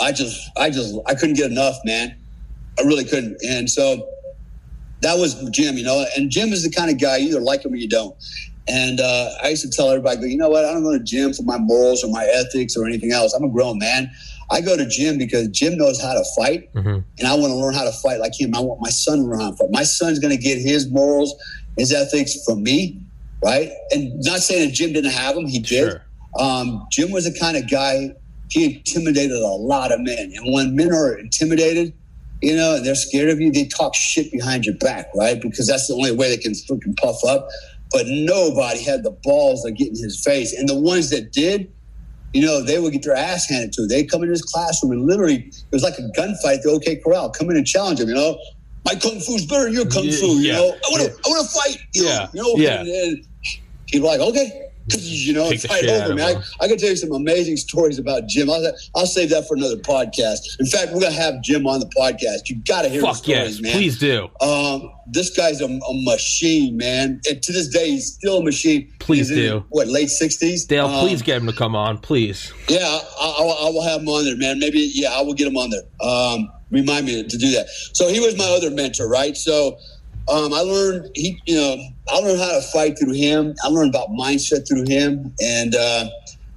[0.00, 2.16] I just, I just, I couldn't get enough, man.
[2.78, 4.08] I really couldn't, and so
[5.02, 6.04] that was Jim, you know.
[6.16, 8.14] And Jim is the kind of guy you either like him or you don't.
[8.68, 10.64] And uh, I used to tell everybody, go, you know what?
[10.64, 13.32] I don't go to Jim for my morals or my ethics or anything else.
[13.32, 14.10] I'm a grown man.
[14.52, 17.04] I go to Jim because Jim knows how to fight, Mhm.
[17.18, 18.54] and I want to learn how to fight like him.
[18.54, 19.70] I want my son to learn how to fight.
[19.70, 21.34] My son's going to get his morals,
[21.78, 22.98] his ethics from me,
[23.44, 23.70] right?
[23.92, 25.90] And not saying that Jim didn't have them, he did.
[25.92, 26.02] Sure.
[26.38, 28.10] Um, Jim was the kind of guy
[28.50, 31.92] he intimidated a lot of men, and when men are intimidated,
[32.42, 35.40] you know, and they're scared of you, they talk shit behind your back, right?
[35.40, 37.48] Because that's the only way they can freaking puff up.
[37.92, 41.72] But nobody had the balls to get in his face, and the ones that did,
[42.32, 43.86] you know, they would get their ass handed to.
[43.86, 47.30] They come in his classroom and literally, it was like a gunfight the OK Corral.
[47.30, 48.38] Come in and challenge him, you know.
[48.86, 50.68] My kung fu's better than your kung Yeah, fu, you yeah, know.
[50.68, 51.16] I want to, yeah.
[51.26, 52.28] I want to fight, you Yeah, know.
[52.32, 52.80] You know, yeah.
[52.80, 53.26] and, and
[53.86, 56.22] he'd be like, okay, you know, Take the fight shit out over me.
[56.22, 56.42] I.
[56.60, 58.50] I can tell you some amazing stories about Jim.
[58.50, 58.64] I'll,
[58.94, 60.38] I'll save that for another podcast.
[60.58, 62.48] In fact, we're gonna have Jim on the podcast.
[62.48, 63.72] You got to hear the Fuck stories, yes, man.
[63.72, 64.28] please do.
[64.40, 67.20] Um, this guy's a, a machine, man.
[67.28, 68.92] And to this day, he's still a machine.
[68.98, 69.64] Please He's do.
[69.70, 70.64] What late sixties?
[70.66, 72.52] Dale, please get him to come on, please.
[72.68, 74.58] Yeah, I, I, I will have him on there, man.
[74.58, 75.82] Maybe, yeah, I will get him on there.
[76.00, 77.66] Um, remind me to do that.
[77.94, 79.36] So he was my other mentor, right?
[79.36, 79.78] So
[80.30, 81.76] Um, I learned he, you know,
[82.08, 83.54] I learned how to fight through him.
[83.64, 86.08] I learned about mindset through him, and uh,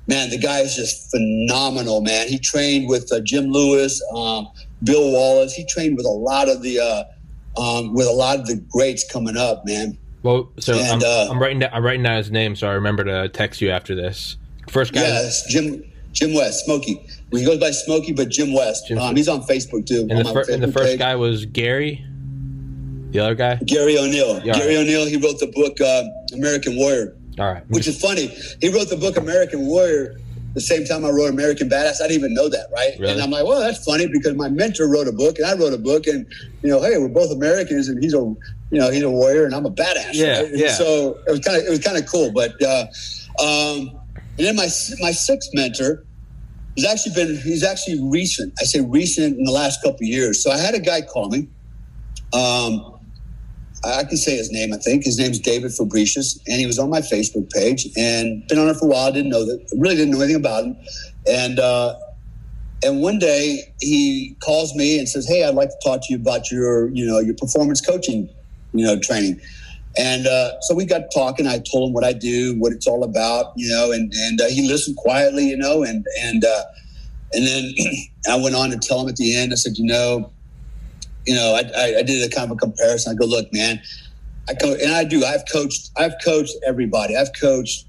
[0.07, 2.27] man, the guy is just phenomenal, man.
[2.27, 4.47] He trained with uh, Jim Lewis, um,
[4.83, 5.53] Bill Wallace.
[5.53, 9.09] He trained with a lot of the uh, um, with a lot of the greats
[9.11, 9.97] coming up, man.
[10.21, 12.73] Well, so and, I'm, uh, I'm, writing down, I'm writing down his name, so I
[12.73, 14.37] remember to text you after this.
[14.69, 17.05] First guy, yeah, Jim Jim West, Smokey.
[17.31, 18.87] He goes by Smokey, but Jim West.
[18.87, 20.07] Jim um, he's on Facebook too.
[20.09, 20.99] And, the, fir- and the, first page.
[20.99, 22.05] guy was Gary.
[23.13, 24.41] The other guy, Gary O'Neal.
[24.43, 24.81] Yeah, Gary right.
[24.81, 25.05] O'Neal.
[25.05, 26.03] He wrote the book uh,
[26.35, 27.15] American Warrior.
[27.39, 27.63] All right.
[27.69, 28.27] Which is funny.
[28.59, 30.19] He wrote the book American Warrior
[30.53, 32.01] the same time I wrote American Badass.
[32.01, 32.93] I didn't even know that, right?
[32.99, 33.13] Really?
[33.13, 35.73] And I'm like, well, that's funny because my mentor wrote a book and I wrote
[35.73, 36.25] a book, and
[36.61, 39.53] you know, hey, we're both Americans, and he's a, you know, he's a warrior and
[39.53, 40.13] I'm a badass.
[40.13, 40.51] Yeah, right?
[40.53, 40.73] yeah.
[40.73, 42.85] So it was kind of it was kind of cool, but uh,
[43.39, 43.99] um,
[44.37, 46.03] and then my my sixth mentor
[46.77, 48.53] has actually been he's actually recent.
[48.59, 50.43] I say recent in the last couple years.
[50.43, 51.47] So I had a guy call me.
[52.33, 52.92] Um,
[53.85, 55.03] I can say his name, I think.
[55.03, 58.77] His name's David Fabricius, and he was on my Facebook page and been on it
[58.77, 59.07] for a while.
[59.07, 60.77] I didn't know that, really didn't know anything about him.
[61.27, 61.95] And, uh,
[62.83, 66.17] and one day he calls me and says, Hey, I'd like to talk to you
[66.17, 68.29] about your, you know, your performance coaching,
[68.73, 69.39] you know, training.
[69.97, 71.45] And uh, so we got talking.
[71.45, 74.47] I told him what I do, what it's all about, you know, and, and uh,
[74.47, 76.63] he listened quietly, you know, and, and, uh,
[77.33, 77.73] and then
[78.29, 80.32] I went on to tell him at the end, I said, you know,
[81.25, 83.13] you know, I, I, did a kind of a comparison.
[83.13, 83.81] I go, look, man,
[84.49, 85.23] I co- and I do.
[85.23, 85.91] I've coached.
[85.97, 87.15] I've coached everybody.
[87.15, 87.85] I've coached,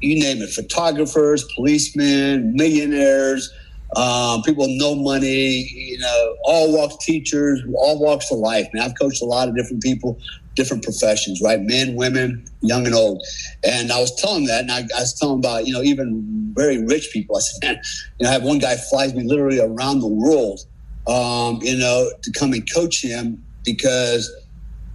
[0.00, 3.52] you name it, photographers, policemen, millionaires,
[3.94, 5.68] um, people with no money.
[5.72, 8.66] You know, all walks, teachers, all walks of life.
[8.72, 10.18] Man, I've coached a lot of different people,
[10.56, 11.60] different professions, right?
[11.60, 13.24] Men, women, young and old.
[13.62, 16.84] And I was telling that, and I, I was telling about, you know, even very
[16.84, 17.36] rich people.
[17.36, 17.82] I said, man,
[18.18, 20.60] you know, I have one guy flies me literally around the world
[21.06, 24.30] um, you know, to come and coach him because,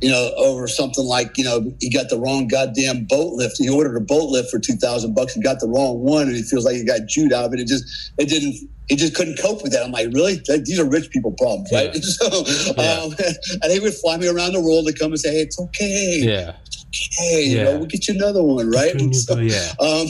[0.02, 3.58] you know, over something like, you know, he got the wrong goddamn boat lift.
[3.58, 6.24] He ordered a boat lift for 2000 bucks and got the wrong one.
[6.24, 7.60] And he feels like he got Jude out of it.
[7.60, 8.56] It just, it didn't,
[8.90, 9.86] he just couldn't cope with that.
[9.86, 10.42] I'm like, really?
[10.48, 11.94] These are rich people problems, right?
[11.94, 12.02] Yeah.
[12.02, 13.04] So, yeah.
[13.04, 13.14] Um,
[13.64, 16.20] and he would fly me around the world to come and say, hey, it's okay.
[16.22, 16.56] Yeah.
[16.66, 17.44] It's okay.
[17.46, 18.94] You know, we'll get you another one, right?
[19.14, 19.70] So, yeah.
[19.80, 20.08] Um,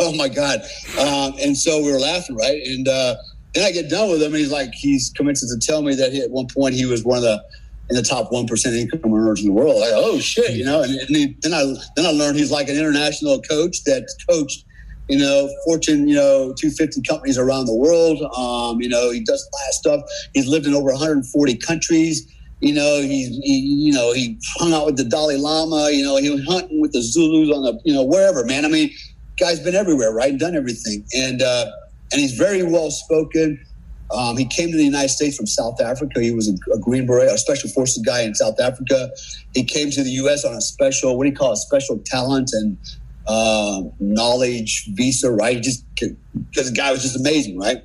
[0.00, 0.60] oh my God.
[0.98, 2.60] Um, and so we were laughing, right?
[2.66, 3.16] And, uh,
[3.54, 6.12] then I get done with him, and he's like, he's commences to tell me that
[6.12, 7.42] he, at one point he was one of the
[7.90, 9.76] in the top one percent income earners in the world.
[9.84, 10.82] Oh shit, you know.
[10.82, 11.64] And, and he, then I
[11.96, 14.64] then I learned he's like an international coach that's coached,
[15.08, 18.20] you know, Fortune, you know, 250 companies around the world.
[18.36, 20.00] Um, you know, he does a lot of stuff.
[20.34, 22.30] He's lived in over 140 countries.
[22.60, 25.90] You know, he's he, you know he hung out with the Dalai Lama.
[25.90, 28.44] You know, he was hunting with the Zulus on the you know wherever.
[28.44, 28.90] Man, I mean,
[29.38, 30.36] guy's been everywhere, right?
[30.36, 31.40] Done everything, and.
[31.40, 31.70] uh
[32.12, 33.64] and he's very well spoken.
[34.10, 36.20] Um, he came to the United States from South Africa.
[36.20, 39.10] He was a, a, Green Beret, a special forces guy in South Africa.
[39.54, 40.44] He came to the U.S.
[40.44, 42.78] on a special, what do you call it, special talent and
[43.26, 45.62] uh, knowledge visa, right?
[45.62, 47.84] Just because the guy was just amazing, right?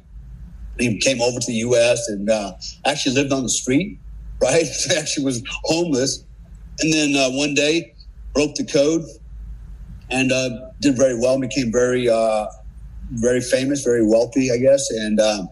[0.80, 2.08] He came over to the U.S.
[2.08, 2.54] and uh,
[2.86, 4.00] actually lived on the street,
[4.42, 4.66] right?
[4.98, 6.24] actually was homeless,
[6.80, 7.94] and then uh, one day
[8.34, 9.04] broke the code
[10.10, 10.50] and uh,
[10.80, 11.40] did very well.
[11.40, 12.46] Became very uh,
[13.14, 15.50] very famous, very wealthy, I guess, and um,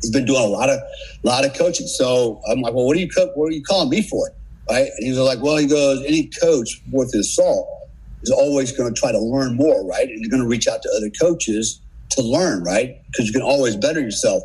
[0.00, 0.80] he's been doing a lot of
[1.22, 1.86] lot of coaching.
[1.86, 4.30] So I'm like, well, what are you co- what are you calling me for?
[4.68, 4.86] Right?
[4.96, 7.66] And he was like, well, he goes, any coach worth his salt
[8.22, 10.08] is always going to try to learn more, right?
[10.08, 12.96] And you're going to reach out to other coaches to learn, right?
[13.06, 14.42] Because you can always better yourself.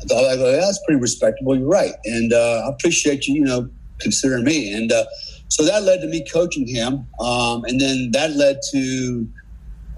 [0.00, 1.56] I thought, yeah, that's pretty respectable.
[1.56, 3.68] You're right, and uh, I appreciate you, you know,
[4.00, 4.72] considering me.
[4.72, 5.04] And uh,
[5.48, 9.28] so that led to me coaching him, um, and then that led to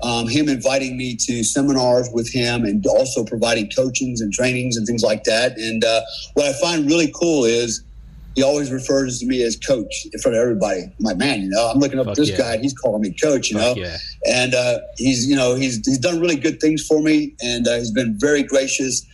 [0.03, 4.87] um, him inviting me to seminars with him and also providing coachings and trainings and
[4.87, 5.57] things like that.
[5.59, 6.03] And uh,
[6.35, 7.83] what I find really cool is
[8.35, 10.83] he always refers to me as coach in front of everybody.
[10.83, 12.37] I'm like, man, you know, I'm looking up Fuck this yeah.
[12.37, 12.59] guy.
[12.59, 13.97] He's calling me coach, you Fuck know, yeah.
[14.29, 17.79] and uh, he's, you know, he's he's done really good things for me, and uh,
[17.79, 19.07] he's been very gracious.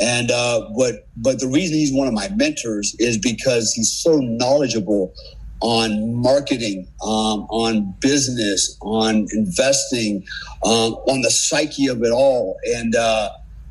[0.00, 4.16] And uh, but but the reason he's one of my mentors is because he's so
[4.16, 5.12] knowledgeable
[5.60, 10.24] on marketing, um, on business, on investing,
[10.64, 12.58] um, on the psyche of it all.
[12.74, 13.30] And, uh,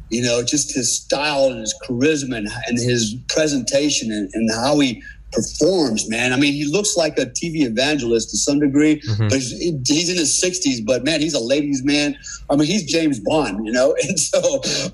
[0.09, 4.79] you know, just his style and his charisma and, and his presentation and, and, how
[4.79, 6.33] he performs, man.
[6.33, 9.27] I mean, he looks like a TV evangelist to some degree, mm-hmm.
[9.27, 9.51] but he's,
[9.87, 12.17] he's, in his 60s, but man, he's a ladies' man.
[12.49, 13.95] I mean, he's James Bond, you know?
[14.07, 14.39] And so,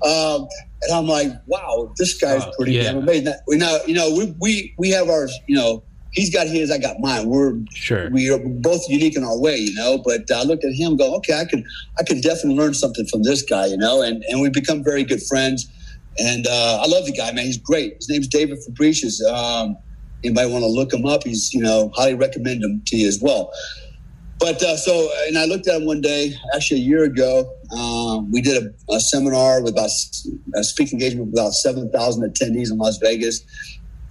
[0.02, 0.46] um,
[0.82, 2.82] and I'm like, wow, this guy's pretty yeah.
[2.82, 3.32] damn amazing.
[3.46, 5.82] We know, you know, we, we, we have our, you know,
[6.16, 7.28] he's got his, I got mine.
[7.28, 9.98] We're sure we are both unique in our way, you know.
[9.98, 11.64] But I looked at him, go, okay, I could
[11.98, 14.02] I could definitely learn something from this guy, you know.
[14.02, 15.70] And and we become very good friends.
[16.18, 17.44] And uh, I love the guy, man.
[17.44, 17.96] He's great.
[17.96, 19.22] His name's David Fabricius.
[19.30, 19.76] Um,
[20.24, 21.24] Anybody want to look him up?
[21.24, 23.52] He's, you know, highly recommend him to you as well.
[24.38, 27.50] But uh, so, and I looked at him one day, actually a year ago.
[27.70, 29.90] Um, we did a, a, seminar with about
[30.54, 33.44] a speaking engagement with about 7,000 attendees in Las Vegas.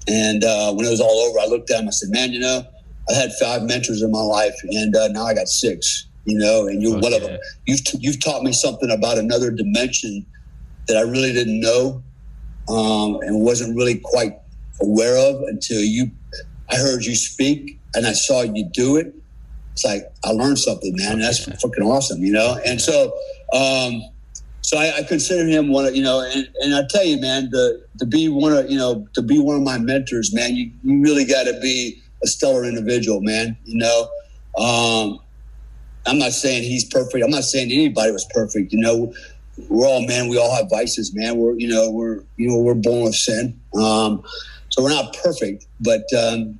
[0.07, 1.87] And uh, when it was all over, I looked at him.
[1.87, 2.63] I said, man, you know,
[3.09, 6.07] I had five mentors in my life, and uh, now I got six.
[6.25, 7.01] You know, and you're okay.
[7.01, 7.39] one of them.
[7.67, 10.25] You've t- you've taught me something about another dimension
[10.87, 12.01] that I really didn't know,
[12.67, 14.33] um, and wasn't really quite
[14.81, 16.09] aware of until you.
[16.67, 19.13] I heard you speak, and I saw you do it.
[19.73, 21.19] It's like I learned something, man.
[21.19, 22.57] That's fucking awesome, you know.
[22.65, 23.13] And so,
[23.53, 24.01] um,
[24.65, 27.51] so I, I, consider him one of you know, and, and I tell you, man,
[27.51, 30.71] to to be one of you know to be one of my mentors, man, you
[30.83, 33.55] you really got to be a stellar individual, man.
[33.63, 34.09] You know,
[34.57, 35.19] um,
[36.07, 37.23] I'm not saying he's perfect.
[37.23, 38.73] I'm not saying anybody was perfect.
[38.73, 39.13] You know,
[39.69, 40.29] we're all man.
[40.29, 41.37] We all have vices, man.
[41.37, 43.61] We're you know we're you know we're born with sin.
[43.79, 44.23] Um,
[44.69, 46.57] so we're not perfect, but um,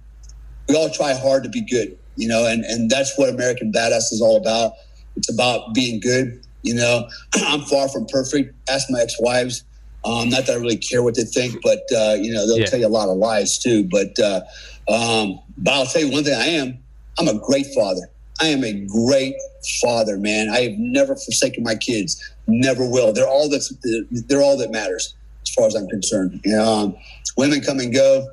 [0.70, 1.98] we all try hard to be good.
[2.18, 4.74] You know, and and that's what American Badass is all about.
[5.16, 6.46] It's about being good.
[6.66, 8.54] You know, I'm far from perfect.
[8.70, 9.64] Ask my ex-wives.
[10.04, 12.66] Um, not that I really care what they think, but uh, you know they'll yeah.
[12.66, 13.88] tell you a lot of lies too.
[13.90, 14.42] But uh,
[14.88, 16.78] um, but I'll tell you one thing: I am.
[17.18, 18.10] I'm a great father.
[18.42, 19.36] I am a great
[19.82, 20.50] father, man.
[20.50, 22.22] I have never forsaken my kids.
[22.48, 23.14] Never will.
[23.14, 23.74] They're all that's.
[24.12, 26.46] They're all that matters as far as I'm concerned.
[26.54, 26.96] Um,
[27.38, 28.28] women come and go.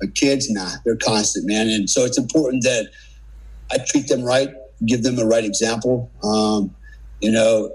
[0.00, 1.68] But kids, nah, they're constant, man.
[1.68, 2.90] And so it's important that
[3.72, 4.50] I treat them right,
[4.86, 6.10] give them the right example.
[6.22, 6.74] Um,
[7.20, 7.72] you know,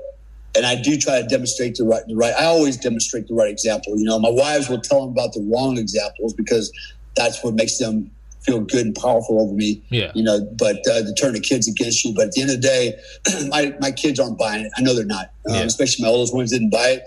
[0.55, 2.33] and I do try to demonstrate the right, the right.
[2.37, 3.97] I always demonstrate the right example.
[3.97, 6.71] You know, my wives will tell them about the wrong examples because
[7.15, 8.11] that's what makes them
[8.43, 9.81] feel good and powerful over me.
[9.89, 10.11] Yeah.
[10.13, 12.13] You know, but uh, to turn the kids against you.
[12.13, 12.99] But at the end of the day,
[13.47, 14.71] my, my kids aren't buying it.
[14.77, 15.31] I know they're not.
[15.49, 15.61] Um, yeah.
[15.61, 17.03] Especially my oldest ones didn't buy it.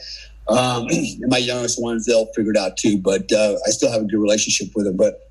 [0.49, 2.99] Um, and my youngest ones, they'll figure it out too.
[2.99, 4.97] But uh, I still have a good relationship with them.
[4.97, 5.31] But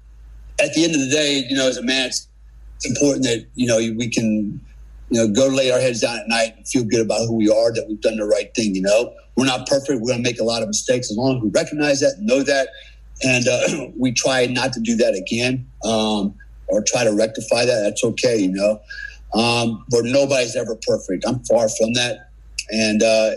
[0.61, 2.27] at the end of the day, you know, as a man, it's,
[2.77, 4.59] it's important that, you know, we can,
[5.16, 7.49] you know, go lay our heads down at night and feel good about who we
[7.49, 9.13] are, that we've done the right thing, you know.
[9.38, 10.01] We're not perfect.
[10.01, 11.09] We're going to make a lot of mistakes.
[11.09, 12.68] As long as we recognize that, know that,
[13.24, 16.36] and uh, we try not to do that again um,
[16.68, 17.82] or try to rectify that.
[17.82, 18.82] That's okay, you know.
[19.34, 21.24] Um, but nobody's ever perfect.
[21.26, 22.32] I'm far from that.
[22.70, 23.32] And, uh,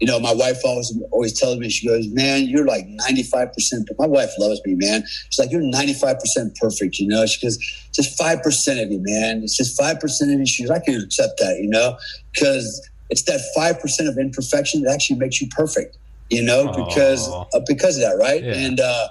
[0.00, 3.50] you know, my wife always always tells me, she goes, man, you're like 95%.
[3.98, 5.02] My wife loves me, man.
[5.30, 7.26] She's like, you're 95% perfect, you know.
[7.26, 7.58] She goes,
[7.92, 9.42] just 5% of you, man.
[9.42, 10.46] It's just 5% of you.
[10.46, 11.98] She goes, I can accept that, you know,
[12.32, 15.96] because it's that 5% of imperfection that actually makes you perfect,
[16.30, 18.42] you know, because uh, because of that, right?
[18.42, 18.54] Yeah.
[18.54, 19.08] And, uh,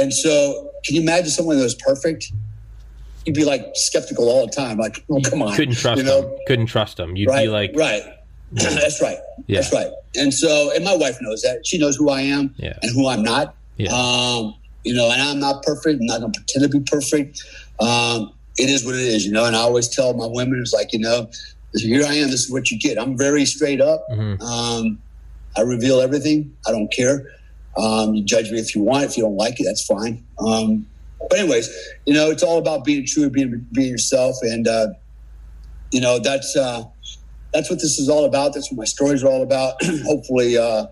[0.00, 2.32] and so, can you imagine someone that was perfect?
[3.26, 4.78] You'd be like skeptical all the time.
[4.78, 5.54] Like, oh, come on.
[5.54, 6.22] Couldn't trust you know?
[6.22, 6.38] them.
[6.46, 7.14] Couldn't trust them.
[7.16, 8.02] You'd right, be like, right.
[8.52, 9.18] That's right.
[9.46, 9.60] Yeah.
[9.60, 9.90] That's right.
[10.16, 11.66] And so, and my wife knows that.
[11.66, 12.78] She knows who I am yeah.
[12.82, 13.56] and who I'm not.
[13.76, 13.92] Yeah.
[13.92, 14.54] Um,
[14.84, 16.00] you know, and I'm not perfect.
[16.00, 17.42] I'm not going to pretend to be perfect.
[17.80, 19.44] Um, it is what it is, you know.
[19.44, 21.28] And I always tell my women, it's like, you know,
[21.74, 22.30] here I am.
[22.30, 22.98] This is what you get.
[22.98, 24.06] I'm very straight up.
[24.10, 24.42] Mm-hmm.
[24.42, 24.98] Um,
[25.56, 26.54] I reveal everything.
[26.66, 27.26] I don't care.
[27.76, 29.04] Um, you judge me if you want.
[29.04, 30.24] If you don't like it, that's fine.
[30.38, 30.86] Um,
[31.28, 31.68] but anyways,
[32.06, 34.88] you know, it's all about being true, being being yourself, and uh,
[35.90, 36.84] you know that's uh,
[37.54, 38.52] that's what this is all about.
[38.52, 39.76] That's what my stories are all about.
[40.04, 40.86] Hopefully, uh,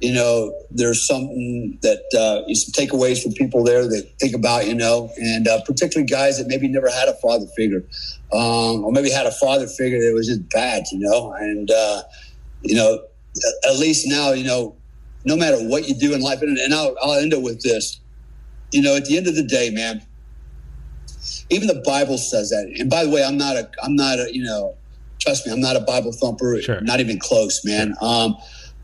[0.00, 4.74] you know, there's something that uh, some takeaways for people there that think about, you
[4.74, 7.84] know, and uh, particularly guys that maybe never had a father figure,
[8.32, 12.02] um, or maybe had a father figure that was just bad, you know, and uh,
[12.62, 12.98] you know,
[13.68, 14.74] at least now, you know,
[15.24, 16.42] no matter what you do in life.
[16.42, 18.00] And, and I'll, I'll end it with this.
[18.72, 20.02] You know, at the end of the day, man,
[21.50, 22.72] even the Bible says that.
[22.78, 24.76] And by the way, I'm not a, I'm not a, you know,
[25.20, 26.80] trust me, I'm not a Bible thumper, sure.
[26.80, 27.94] not even close, man.
[28.00, 28.36] Um,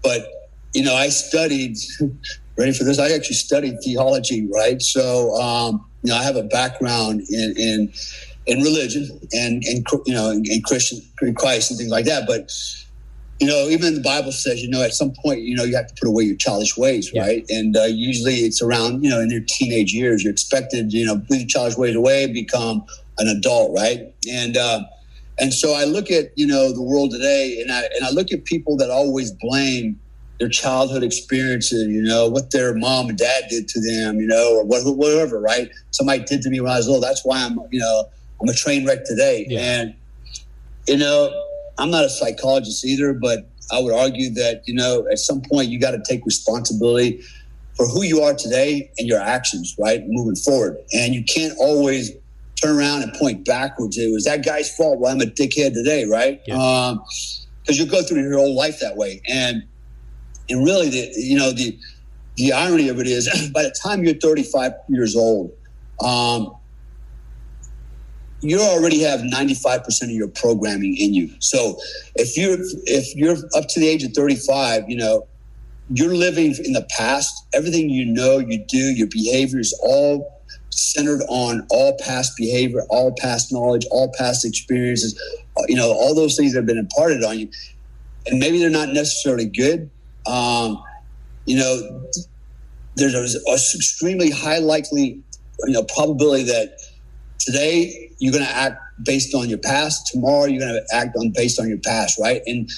[0.02, 0.26] but
[0.74, 1.76] you know, I studied.
[2.56, 2.98] ready for this?
[2.98, 4.80] I actually studied theology, right?
[4.80, 7.92] So, um, you know, I have a background in in,
[8.46, 12.26] in religion and and you know, in, in Christian in Christ and things like that.
[12.26, 12.52] But
[13.40, 15.88] you know, even the Bible says, you know, at some point, you know, you have
[15.88, 17.44] to put away your childish ways, right?
[17.50, 21.18] And uh, usually it's around, you know, in your teenage years, you're expected, you know,
[21.18, 22.82] put your childish ways away, become
[23.18, 24.14] an adult, right?
[24.30, 24.84] And uh,
[25.38, 28.32] and so I look at, you know, the world today, and I and I look
[28.32, 30.00] at people that always blame
[30.38, 34.56] their childhood experiences, you know, what their mom and dad did to them, you know,
[34.56, 35.70] or whatever, right?
[35.92, 37.00] Somebody did to me when I was little.
[37.00, 38.04] That's why I'm, you know,
[38.40, 39.80] I'm a train wreck today, yeah.
[39.80, 39.94] and
[40.86, 41.30] you know
[41.78, 45.68] I'm not a psychologist either, but I would argue that, you know, at some point
[45.68, 47.22] you got to take responsibility
[47.74, 50.02] for who you are today and your actions, right?
[50.06, 50.78] Moving forward.
[50.94, 52.12] And you can't always
[52.60, 53.98] turn around and point backwards.
[53.98, 54.98] It was that guy's fault.
[54.98, 56.40] Well, I'm a dickhead today, right?
[56.46, 56.56] Yeah.
[56.56, 57.02] Um,
[57.66, 59.20] because you go through your whole life that way.
[59.28, 59.64] And
[60.48, 61.78] and really the you know, the
[62.36, 65.50] the irony of it is by the time you're 35 years old,
[66.00, 66.54] um,
[68.40, 71.30] you already have 95% of your programming in you.
[71.40, 71.78] So
[72.14, 75.26] if you're if you're up to the age of 35, you know,
[75.90, 77.46] you're living in the past.
[77.52, 80.35] Everything you know, you do, your behavior is all
[80.76, 85.18] centered on all past behavior, all past knowledge, all past experiences,
[85.68, 87.48] you know, all those things that have been imparted on you.
[88.26, 89.90] And maybe they're not necessarily good.
[90.26, 90.82] Um,
[91.46, 92.02] you know,
[92.96, 95.22] there's an extremely high likely,
[95.64, 96.78] you know, probability that
[97.38, 100.08] today you're going to act based on your past.
[100.12, 102.42] Tomorrow you're going to act on based on your past, right?
[102.46, 102.70] And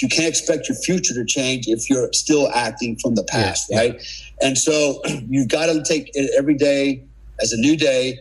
[0.00, 3.78] you can't expect your future to change if you're still acting from the past, yeah,
[3.78, 3.94] right?
[3.94, 4.48] Yeah.
[4.48, 7.04] And so you've got to take it every day
[7.40, 8.18] as a new day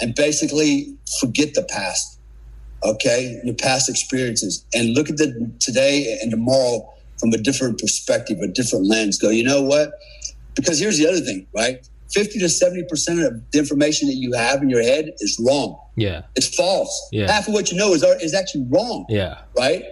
[0.00, 2.18] and basically forget the past,
[2.84, 3.40] okay?
[3.44, 6.88] Your past experiences and look at the today and tomorrow
[7.18, 9.18] from a different perspective, a different lens.
[9.18, 9.92] Go, you know what?
[10.54, 11.86] Because here's the other thing, right?
[12.12, 15.78] 50 to 70% of the information that you have in your head is wrong.
[15.96, 16.22] Yeah.
[16.36, 17.08] It's false.
[17.10, 17.30] Yeah.
[17.30, 19.06] Half of what you know is, is actually wrong.
[19.08, 19.40] Yeah.
[19.58, 19.84] Right?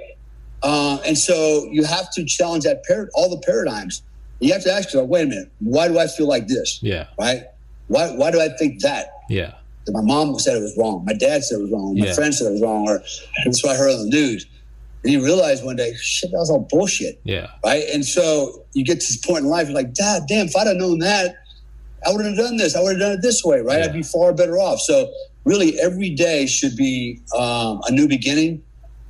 [0.63, 4.03] Uh, and so you have to challenge that par- all the paradigms.
[4.41, 6.81] You have to ask yourself, wait a minute, why do I feel like this?
[6.83, 7.07] Yeah.
[7.19, 7.45] Right?
[7.93, 9.07] Why, why do I think that?
[9.29, 9.53] Yeah.
[9.89, 11.05] My mom said it was wrong.
[11.05, 11.99] My dad said it was wrong.
[11.99, 12.15] My yeah.
[12.15, 12.89] friend said it was wrong.
[12.89, 13.03] Or
[13.45, 14.47] that's what I heard on the news.
[15.05, 17.21] And you realize one day, shit, that was all bullshit.
[17.25, 17.49] Yeah.
[17.65, 17.85] Right.
[17.93, 20.69] And so you get to this point in life, you're like, God damn, if I'd
[20.69, 21.35] have known that,
[22.07, 22.77] I wouldn't have done this.
[22.77, 23.79] I would have done it this way, right?
[23.79, 23.87] Yeah.
[23.87, 24.81] I'd be far better off.
[24.81, 25.13] So
[25.45, 28.63] really, every day should be um, a new beginning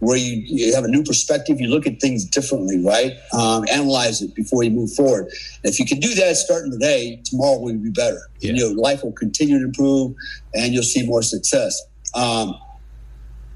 [0.03, 1.61] where you, you, have a new perspective.
[1.61, 3.13] You look at things differently, right?
[3.33, 5.27] Um, analyze it before you move forward.
[5.63, 8.19] And if you can do that starting today, tomorrow will be better.
[8.41, 8.51] Yeah.
[8.51, 10.17] And your life will continue to improve,
[10.55, 11.81] and you'll see more success.
[12.15, 12.59] Um,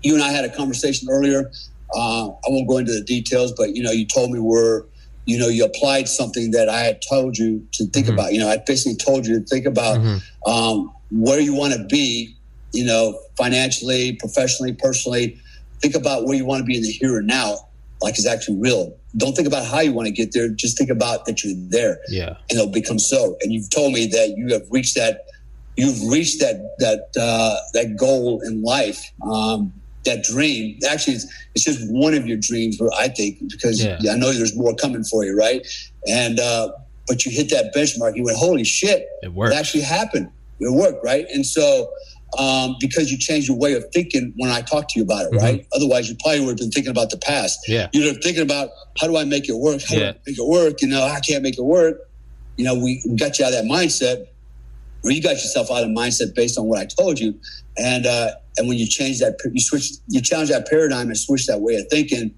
[0.05, 1.51] you and I had a conversation earlier.
[1.93, 4.85] Uh, I won't go into the details, but you know, you told me we're
[5.25, 8.15] you know, you applied something that I had told you to think mm-hmm.
[8.15, 8.33] about.
[8.33, 10.49] You know, I basically told you to think about mm-hmm.
[10.49, 12.37] um, where you want to be,
[12.73, 15.41] you know, financially, professionally, personally.
[15.81, 17.57] Think about where you want to be in the here and now,
[18.03, 18.97] like it's actually real.
[19.17, 20.49] Don't think about how you want to get there.
[20.49, 21.99] Just think about that you're there.
[22.09, 22.37] Yeah.
[22.51, 23.37] And it'll become so.
[23.43, 25.27] And you've told me that you have reached that,
[25.77, 29.03] you've reached that, that, uh, that goal in life.
[29.23, 29.73] Um,
[30.07, 30.79] that dream.
[30.89, 33.99] Actually, it's, it's just one of your dreams, I think, because yeah.
[34.11, 35.67] I know there's more coming for you, right?
[36.09, 36.71] And uh,
[37.07, 38.17] but you hit that benchmark.
[38.17, 39.07] You went, holy shit!
[39.23, 39.53] It worked.
[39.53, 40.31] It actually happened.
[40.61, 41.27] It worked, right?
[41.35, 41.93] And so.
[42.39, 45.33] Um, because you changed your way of thinking when I talked to you about it,
[45.33, 45.45] mm-hmm.
[45.45, 45.67] right?
[45.75, 47.59] Otherwise, you probably would have been thinking about the past.
[47.67, 47.89] Yeah.
[47.93, 49.81] You'd have thinking about how do I make it work?
[49.89, 50.13] How yeah.
[50.13, 50.83] do I make it work?
[50.83, 51.99] You know, I can't make it work.
[52.57, 54.27] You know, we, we got you out of that mindset,
[55.05, 57.39] or you got yourself out of mindset based on what I told you.
[57.79, 61.47] And uh, and when you change that, you switch, you challenge that paradigm and switch
[61.47, 62.35] that way of thinking.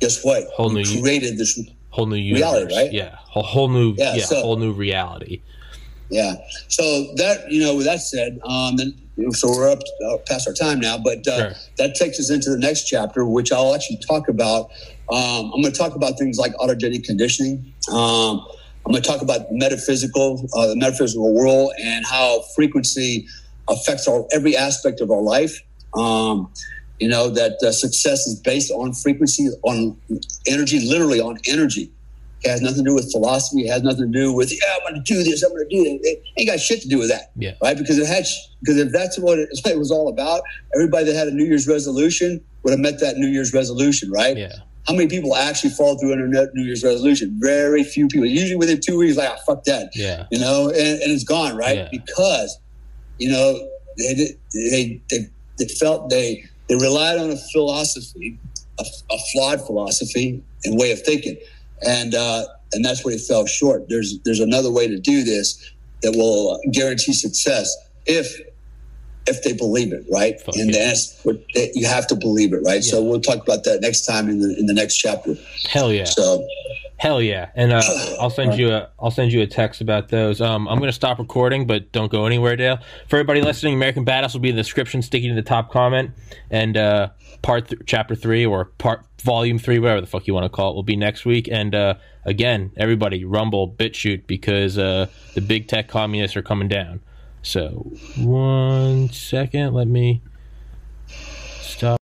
[0.00, 0.44] Guess what?
[0.54, 1.58] Whole new you created this
[1.90, 2.92] whole new universe, reality, right?
[2.92, 5.40] Yeah, a whole new, yeah, yeah so, whole new reality.
[6.10, 6.34] Yeah.
[6.68, 8.94] So that you know, with that said, um, then
[9.30, 11.52] so we're up uh, past our time now, but uh, sure.
[11.78, 14.70] that takes us into the next chapter, which I'll actually talk about.
[15.12, 17.72] Um, I'm going to talk about things like autogenic conditioning.
[17.92, 18.44] Um,
[18.84, 23.26] I'm going to talk about metaphysical, uh, the metaphysical world, and how frequency
[23.68, 25.60] affects our every aspect of our life.
[25.94, 26.52] Um,
[27.00, 29.96] you know that uh, success is based on frequency, on
[30.46, 31.92] energy, literally on energy.
[32.44, 33.66] It has nothing to do with philosophy.
[33.66, 35.42] It has nothing to do with yeah, I'm going to do this.
[35.42, 36.00] I'm going to do that.
[36.02, 37.32] It ain't got shit to do with that.
[37.36, 37.52] Yeah.
[37.62, 37.76] Right.
[37.76, 38.24] Because it had
[38.60, 40.42] because if that's what it, it was all about,
[40.74, 44.10] everybody that had a New Year's resolution would have met that New Year's resolution.
[44.10, 44.36] Right.
[44.36, 44.52] Yeah.
[44.86, 47.38] How many people actually fall through on New Year's resolution?
[47.40, 48.26] Very few people.
[48.26, 49.90] Usually within two weeks, like, oh, fuck that.
[49.94, 50.26] Yeah.
[50.30, 51.78] You know, and, and it's gone, right?
[51.78, 51.88] Yeah.
[51.90, 52.58] Because
[53.18, 58.38] you know, they they they, they felt they they relied on a philosophy,
[58.78, 61.36] a, a flawed philosophy and way of thinking,
[61.86, 63.88] and uh, and that's where it fell short.
[63.88, 67.74] There's there's another way to do this that will guarantee success
[68.06, 68.40] if
[69.26, 70.40] if they believe it, right?
[70.40, 70.86] Fuck and yeah.
[70.86, 72.84] that's what you have to believe it, right?
[72.84, 72.92] Yeah.
[72.92, 75.36] So we'll talk about that next time in the in the next chapter.
[75.70, 76.04] Hell yeah!
[76.04, 76.46] So
[76.96, 77.82] Hell yeah, and uh,
[78.20, 80.40] I'll send you a I'll send you a text about those.
[80.40, 82.78] Um, I'm gonna stop recording, but don't go anywhere, Dale.
[83.08, 86.12] For everybody listening, American Badass will be in the description, sticking to the top comment,
[86.50, 87.10] and uh,
[87.44, 90.72] part th- chapter three or part volume three, whatever the fuck you want to call
[90.72, 91.46] it, will be next week.
[91.50, 91.94] And uh,
[92.24, 97.00] again, everybody, Rumble, BitChute because uh, the big tech communists are coming down.
[97.42, 100.22] So one second, let me.